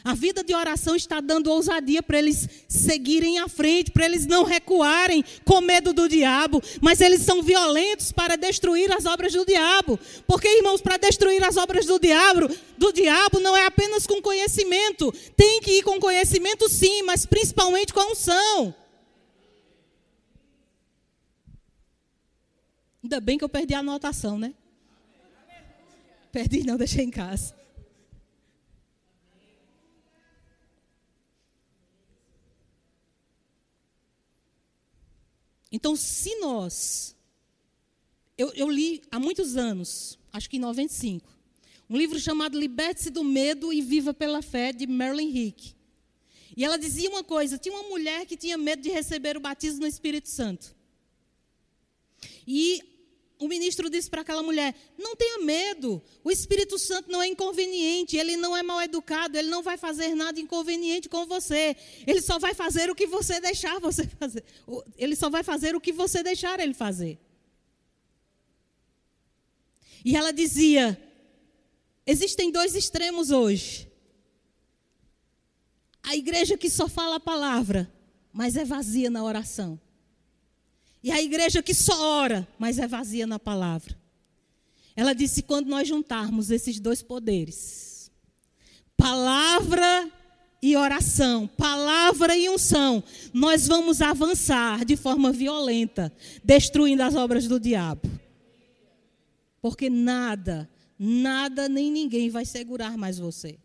A 0.04 0.14
vida 0.14 0.44
de 0.44 0.54
oração 0.54 0.96
está 0.96 1.20
dando 1.20 1.50
ousadia 1.50 2.04
para 2.04 2.18
eles 2.20 2.48
seguirem 2.68 3.40
à 3.40 3.48
frente, 3.48 3.92
para 3.92 4.06
eles 4.06 4.26
não 4.26 4.44
recuarem 4.44 5.24
com 5.44 5.62
medo 5.62 5.94
do 5.94 6.08
diabo, 6.08 6.62
mas 6.82 7.02
eles 7.02 7.22
são 7.22 7.42
violentos 7.42 8.12
para 8.12 8.36
destruir 8.36 8.92
as 8.92 9.06
obras 9.06 9.34
do 9.34 9.46
diabo. 9.46 10.00
Porque, 10.26 10.48
irmãos, 10.48 10.82
para 10.82 10.98
destruir 10.98 11.44
as 11.44 11.58
obras 11.58 11.86
do 11.86 12.00
diabo, 12.00 12.50
do 12.78 12.92
diabo 12.94 13.40
não 13.40 13.56
é 13.56 13.66
apenas 13.66 14.06
com 14.06 14.22
conhecimento. 14.22 15.12
Tem 15.36 15.62
que 15.62 15.80
ir 15.80 15.84
com 15.84 16.00
conhecimento 16.00 16.70
sim, 16.70 17.04
mas 17.04 17.26
principalmente 17.26 17.94
com 17.94 18.02
a 18.02 18.12
unção. 18.12 18.76
Ainda 23.04 23.20
bem 23.20 23.38
que 23.38 23.44
eu 23.44 23.50
perdi 23.50 23.74
a 23.74 23.80
anotação, 23.80 24.38
né? 24.38 24.54
Perdi, 26.32 26.64
não, 26.64 26.78
deixei 26.78 27.06
em 27.06 27.12
casa. 27.12 27.56
Então, 35.72 35.96
se 35.96 36.36
nós. 36.40 37.16
Eu, 38.38 38.52
eu, 38.54 38.70
li 38.70 39.02
há 39.12 39.20
muitos 39.20 39.58
anos, 39.58 40.18
acho 40.32 40.50
que 40.50 40.58
em 40.58 40.60
95, 40.60 41.28
um 41.90 41.98
livro 41.98 42.20
chamado 42.20 42.58
Liberte-se 42.58 43.10
do 43.10 43.24
Medo 43.24 43.74
e 43.74 43.82
Viva 43.82 44.14
pela 44.14 44.42
Fé, 44.42 44.72
de 44.72 44.86
Marilyn 44.86 45.36
Hick. 45.36 45.76
E 46.56 46.64
ela 46.64 46.78
dizia 46.78 47.10
uma 47.10 47.24
coisa: 47.24 47.58
tinha 47.58 47.76
uma 47.76 47.90
mulher 47.90 48.26
que 48.26 48.38
tinha 48.38 48.58
medo 48.58 48.82
de 48.82 48.90
receber 48.90 49.38
o 49.38 49.40
batismo 49.40 49.82
no 49.82 49.88
Espírito 49.88 50.30
Santo. 50.30 50.76
E 52.46 52.97
o 53.40 53.48
ministro 53.48 53.90
disse 53.90 54.10
para 54.10 54.22
aquela 54.22 54.42
mulher: 54.42 54.76
não 54.98 55.16
tenha 55.16 55.40
medo, 55.40 56.02
o 56.24 56.32
Espírito 56.32 56.80
Santo 56.80 57.12
não 57.12 57.22
é 57.22 57.28
inconveniente, 57.28 58.18
ele 58.18 58.36
não 58.36 58.56
é 58.56 58.64
mal 58.64 58.82
educado, 58.82 59.38
ele 59.38 59.50
não 59.50 59.62
vai 59.62 59.78
fazer 59.78 60.16
nada 60.16 60.40
inconveniente 60.40 61.08
com 61.08 61.26
você, 61.26 61.76
ele 62.06 62.22
só 62.22 62.40
vai 62.40 62.54
fazer 62.54 62.90
o 62.90 62.96
que 62.96 63.06
você 63.06 63.40
deixar 63.40 63.80
você 63.80 64.08
fazer, 64.08 64.44
ele 64.98 65.16
só 65.16 65.30
vai 65.30 65.44
fazer 65.44 65.76
o 65.76 65.82
que 65.82 65.92
você 65.92 66.24
deixar 66.24 66.60
ele 66.60 66.74
fazer. 66.74 67.20
E 70.04 70.16
ela 70.16 70.32
dizia: 70.32 71.00
existem 72.06 72.52
dois 72.52 72.76
extremos 72.76 73.30
hoje. 73.30 73.88
A 76.02 76.16
igreja 76.16 76.58
que 76.58 76.70
só 76.70 76.88
fala 76.88 77.18
a 77.18 77.20
palavra, 77.20 77.92
mas 78.32 78.56
é 78.56 78.64
vazia 78.64 79.10
na 79.10 79.24
oração. 79.24 79.80
E 81.04 81.12
a 81.12 81.22
igreja 81.22 81.62
que 81.62 81.74
só 81.74 82.00
ora, 82.02 82.48
mas 82.58 82.80
é 82.80 82.88
vazia 82.88 83.28
na 83.28 83.40
palavra. 83.40 83.98
Ela 84.96 85.14
disse: 85.14 85.44
quando 85.44 85.68
nós 85.68 85.88
juntarmos 85.88 86.50
esses 86.50 86.80
dois 86.80 87.04
poderes, 87.04 88.12
palavra 88.96 90.12
e 90.62 90.76
oração, 90.76 91.48
palavra 91.48 92.36
e 92.36 92.50
unção, 92.50 93.04
nós 93.32 93.68
vamos 93.68 94.02
avançar 94.02 94.84
de 94.84 94.98
forma 94.98 95.32
violenta, 95.32 96.12
destruindo 96.44 97.04
as 97.04 97.14
obras 97.14 97.48
do 97.48 97.60
diabo. 97.60 98.10
Porque 99.62 99.90
nada, 99.90 100.68
nada 100.98 101.70
nem 101.70 101.92
ninguém 101.92 102.30
vai 102.30 102.44
segurar 102.44 102.98
mais 102.98 103.20
você. 103.20 103.60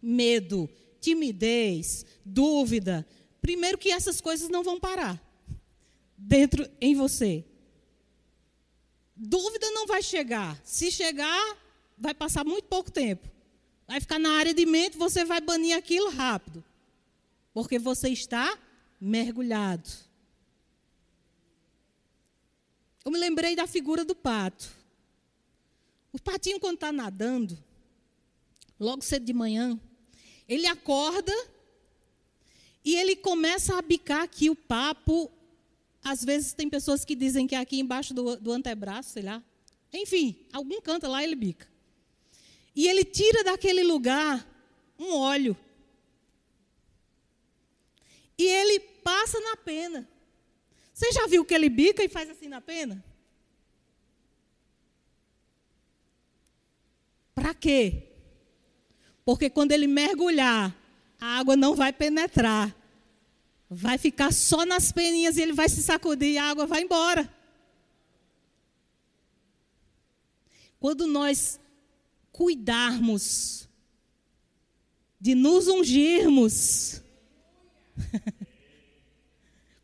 Medo, 0.00 0.70
timidez, 1.00 2.06
dúvida. 2.24 3.04
Primeiro 3.40 3.76
que 3.76 3.90
essas 3.90 4.20
coisas 4.20 4.48
não 4.48 4.62
vão 4.62 4.78
parar 4.78 5.31
dentro 6.22 6.68
em 6.80 6.94
você. 6.94 7.44
Dúvida 9.16 9.70
não 9.70 9.86
vai 9.86 10.02
chegar. 10.02 10.60
Se 10.64 10.90
chegar, 10.90 11.58
vai 11.98 12.14
passar 12.14 12.44
muito 12.44 12.64
pouco 12.64 12.90
tempo. 12.90 13.28
Vai 13.86 14.00
ficar 14.00 14.18
na 14.18 14.30
área 14.32 14.54
de 14.54 14.64
mente, 14.64 14.96
você 14.96 15.24
vai 15.24 15.40
banir 15.40 15.76
aquilo 15.76 16.10
rápido. 16.10 16.64
Porque 17.52 17.78
você 17.78 18.08
está 18.08 18.58
mergulhado. 19.00 19.90
Eu 23.04 23.10
me 23.10 23.18
lembrei 23.18 23.56
da 23.56 23.66
figura 23.66 24.04
do 24.04 24.14
pato. 24.14 24.70
O 26.12 26.20
patinho, 26.20 26.60
quando 26.60 26.76
está 26.76 26.92
nadando, 26.92 27.58
logo 28.78 29.02
cedo 29.02 29.24
de 29.24 29.32
manhã, 29.32 29.78
ele 30.48 30.66
acorda 30.66 31.32
e 32.84 32.94
ele 32.94 33.16
começa 33.16 33.76
a 33.76 33.82
bicar 33.82 34.22
aqui 34.22 34.50
o 34.50 34.56
papo 34.56 35.30
às 36.02 36.24
vezes 36.24 36.52
tem 36.52 36.68
pessoas 36.68 37.04
que 37.04 37.14
dizem 37.14 37.46
que 37.46 37.54
é 37.54 37.58
aqui 37.58 37.78
embaixo 37.78 38.12
do, 38.12 38.36
do 38.36 38.52
antebraço, 38.52 39.10
sei 39.10 39.22
lá. 39.22 39.42
Enfim, 39.92 40.46
algum 40.52 40.80
canto 40.80 41.06
lá 41.06 41.22
ele 41.22 41.36
bica. 41.36 41.68
E 42.74 42.88
ele 42.88 43.04
tira 43.04 43.44
daquele 43.44 43.82
lugar 43.82 44.46
um 44.98 45.14
óleo. 45.14 45.56
E 48.36 48.44
ele 48.44 48.80
passa 48.80 49.38
na 49.40 49.56
pena. 49.56 50.08
Você 50.92 51.12
já 51.12 51.26
viu 51.26 51.44
que 51.44 51.54
ele 51.54 51.68
bica 51.68 52.02
e 52.02 52.08
faz 52.08 52.28
assim 52.30 52.48
na 52.48 52.60
pena? 52.60 53.04
Para 57.34 57.54
quê? 57.54 58.08
Porque 59.24 59.48
quando 59.48 59.72
ele 59.72 59.86
mergulhar, 59.86 60.76
a 61.20 61.38
água 61.38 61.56
não 61.56 61.74
vai 61.74 61.92
penetrar 61.92 62.74
vai 63.74 63.96
ficar 63.96 64.32
só 64.32 64.66
nas 64.66 64.92
peninhas 64.92 65.36
e 65.36 65.42
ele 65.42 65.52
vai 65.52 65.68
se 65.68 65.82
sacudir 65.82 66.32
e 66.32 66.38
a 66.38 66.44
água 66.44 66.66
vai 66.66 66.82
embora. 66.82 67.32
Quando 70.78 71.06
nós 71.06 71.58
cuidarmos 72.30 73.68
de 75.18 75.34
nos 75.34 75.68
ungirmos 75.68 77.00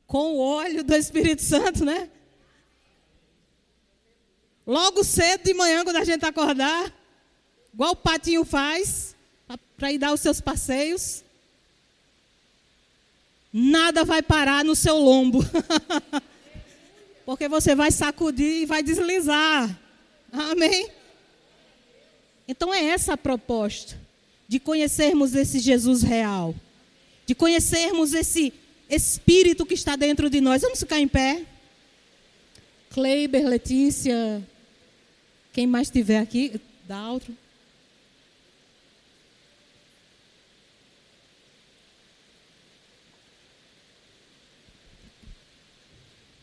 com 0.07 0.35
o 0.35 0.39
óleo 0.39 0.85
do 0.85 0.95
Espírito 0.95 1.43
Santo, 1.43 1.85
né? 1.85 2.11
Logo 4.67 5.03
cedo 5.03 5.45
de 5.45 5.55
manhã, 5.55 5.83
quando 5.83 5.97
a 5.97 6.05
gente 6.05 6.27
acordar, 6.27 6.93
igual 7.73 7.93
o 7.93 7.97
patinho 7.97 8.45
faz, 8.45 9.17
para 9.77 9.93
ir 9.93 9.99
dar 9.99 10.13
os 10.13 10.21
seus 10.21 10.41
passeios 10.41 11.25
nada 13.59 14.05
vai 14.05 14.23
parar 14.23 14.65
no 14.65 14.77
seu 14.77 14.97
lombo. 14.97 15.45
Porque 17.27 17.49
você 17.49 17.75
vai 17.75 17.91
sacudir 17.91 18.63
e 18.63 18.67
vai 18.67 18.83
deslizar. 18.83 19.79
Amém? 20.33 20.89
Então 22.47 22.73
é 22.73 22.85
essa 22.85 23.15
a 23.15 23.17
proposta 23.17 24.01
de 24.47 24.59
conhecermos 24.59 25.35
esse 25.35 25.59
Jesus 25.59 26.03
real, 26.03 26.55
de 27.27 27.35
conhecermos 27.35 28.15
esse 28.15 28.53
Espírito 28.89 29.67
que 29.67 29.75
está 29.75 29.97
dentro 29.97 30.31
de 30.31 30.41
nós. 30.41 30.63
Vamos 30.63 30.79
ficar 30.79 30.99
em 30.99 31.09
pé? 31.09 31.45
Kleiber, 32.89 33.47
Letícia, 33.47 34.43
quem 35.53 35.67
mais 35.67 35.89
estiver 35.89 36.19
aqui, 36.19 36.59
dá 36.87 36.97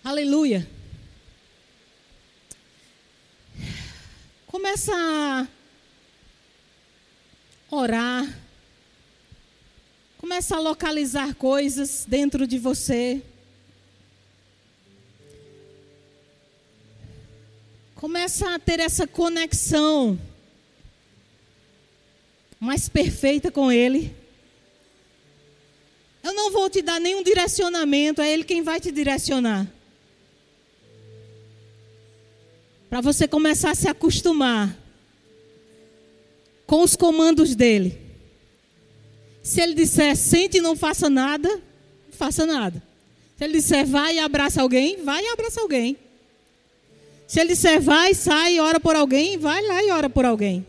Aleluia. 0.06 0.70
Começa 4.45 4.93
a 4.93 5.47
orar. 7.76 8.39
Começa 10.20 10.58
a 10.58 10.60
localizar 10.60 11.34
coisas 11.34 12.06
dentro 12.08 12.45
de 12.45 12.60
você. 12.60 13.20
Começa 17.95 18.53
a 18.53 18.60
ter 18.60 18.80
essa 18.80 19.08
conexão 19.08 20.20
mais 22.60 22.88
perfeita 22.88 23.49
com 23.49 23.72
Ele. 23.72 24.16
Eu 26.24 26.32
não 26.32 26.51
vou 26.51 26.70
te 26.70 26.84
dar 26.84 26.99
nenhum 26.99 27.24
direcionamento, 27.24 28.22
é 28.22 28.32
Ele 28.32 28.43
quem 28.43 28.62
vai 28.62 28.80
te 28.80 28.91
direcionar. 28.91 29.74
Para 32.90 33.02
você 33.02 33.28
começar 33.28 33.72
a 33.72 33.76
se 33.76 33.88
acostumar 33.88 34.78
com 36.66 36.82
os 36.82 36.96
comandos 36.96 37.56
dele. 37.56 38.00
Se 39.44 39.62
ele 39.62 39.76
disser 39.76 40.16
sente 40.16 40.58
e 40.58 40.62
não 40.62 40.76
faça 40.76 41.10
nada, 41.10 41.62
faça 42.12 42.46
nada. 42.46 42.82
Se 43.38 43.44
ele 43.44 43.54
disser 43.54 43.86
vai 43.86 44.16
e 44.16 44.20
abraça 44.20 44.62
alguém, 44.62 45.04
vai 45.04 45.24
e 45.24 45.28
abraça 45.28 45.62
alguém. 45.62 45.98
Se 47.28 47.40
ele 47.40 47.50
disser 47.50 47.82
vai, 47.82 48.14
sai 48.14 48.56
e 48.56 48.60
ora 48.60 48.80
por 48.80 48.96
alguém, 48.96 49.38
vai 49.38 49.66
lá 49.66 49.84
e 49.84 49.92
ora 49.92 50.10
por 50.10 50.26
alguém. 50.26 50.66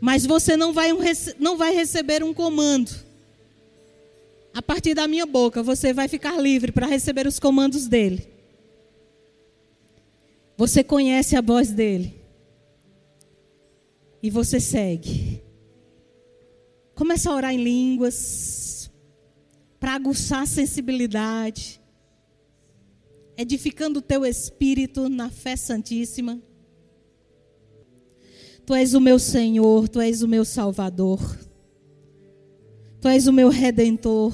Mas 0.00 0.26
você 0.26 0.56
não 0.56 0.72
vai, 0.72 0.90
não 1.38 1.56
vai 1.56 1.72
receber 1.72 2.24
um 2.24 2.34
comando 2.34 2.90
a 4.54 4.60
partir 4.60 4.94
da 4.94 5.08
minha 5.08 5.24
boca, 5.24 5.62
você 5.62 5.92
vai 5.92 6.08
ficar 6.08 6.38
livre 6.38 6.72
para 6.72 6.86
receber 6.86 7.26
os 7.26 7.38
comandos 7.38 7.86
dele. 7.86 8.28
Você 10.56 10.84
conhece 10.84 11.34
a 11.36 11.40
voz 11.40 11.72
dele. 11.72 12.20
E 14.22 14.30
você 14.30 14.60
segue. 14.60 15.42
Começa 16.94 17.30
a 17.30 17.34
orar 17.34 17.52
em 17.52 17.62
línguas, 17.62 18.90
para 19.80 19.94
aguçar 19.94 20.42
a 20.42 20.46
sensibilidade, 20.46 21.80
edificando 23.36 23.98
o 23.98 24.02
teu 24.02 24.24
espírito 24.24 25.08
na 25.08 25.28
fé 25.28 25.56
santíssima. 25.56 26.40
Tu 28.64 28.74
és 28.74 28.94
o 28.94 29.00
meu 29.00 29.18
Senhor, 29.18 29.88
tu 29.88 30.00
és 30.00 30.22
o 30.22 30.28
meu 30.28 30.44
Salvador, 30.44 31.20
tu 33.02 33.08
és 33.08 33.26
o 33.26 33.32
meu 33.32 33.48
redentor, 33.48 34.32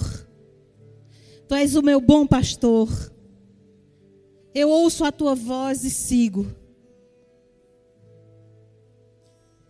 tu 1.49 1.55
és 1.55 1.75
o 1.75 1.83
meu 1.83 2.03
bom 2.03 2.27
pastor. 2.27 2.87
Eu 4.55 4.69
ouço 4.69 5.05
a 5.05 5.11
tua 5.11 5.35
voz 5.35 5.85
e 5.85 5.91
sigo. 5.91 6.47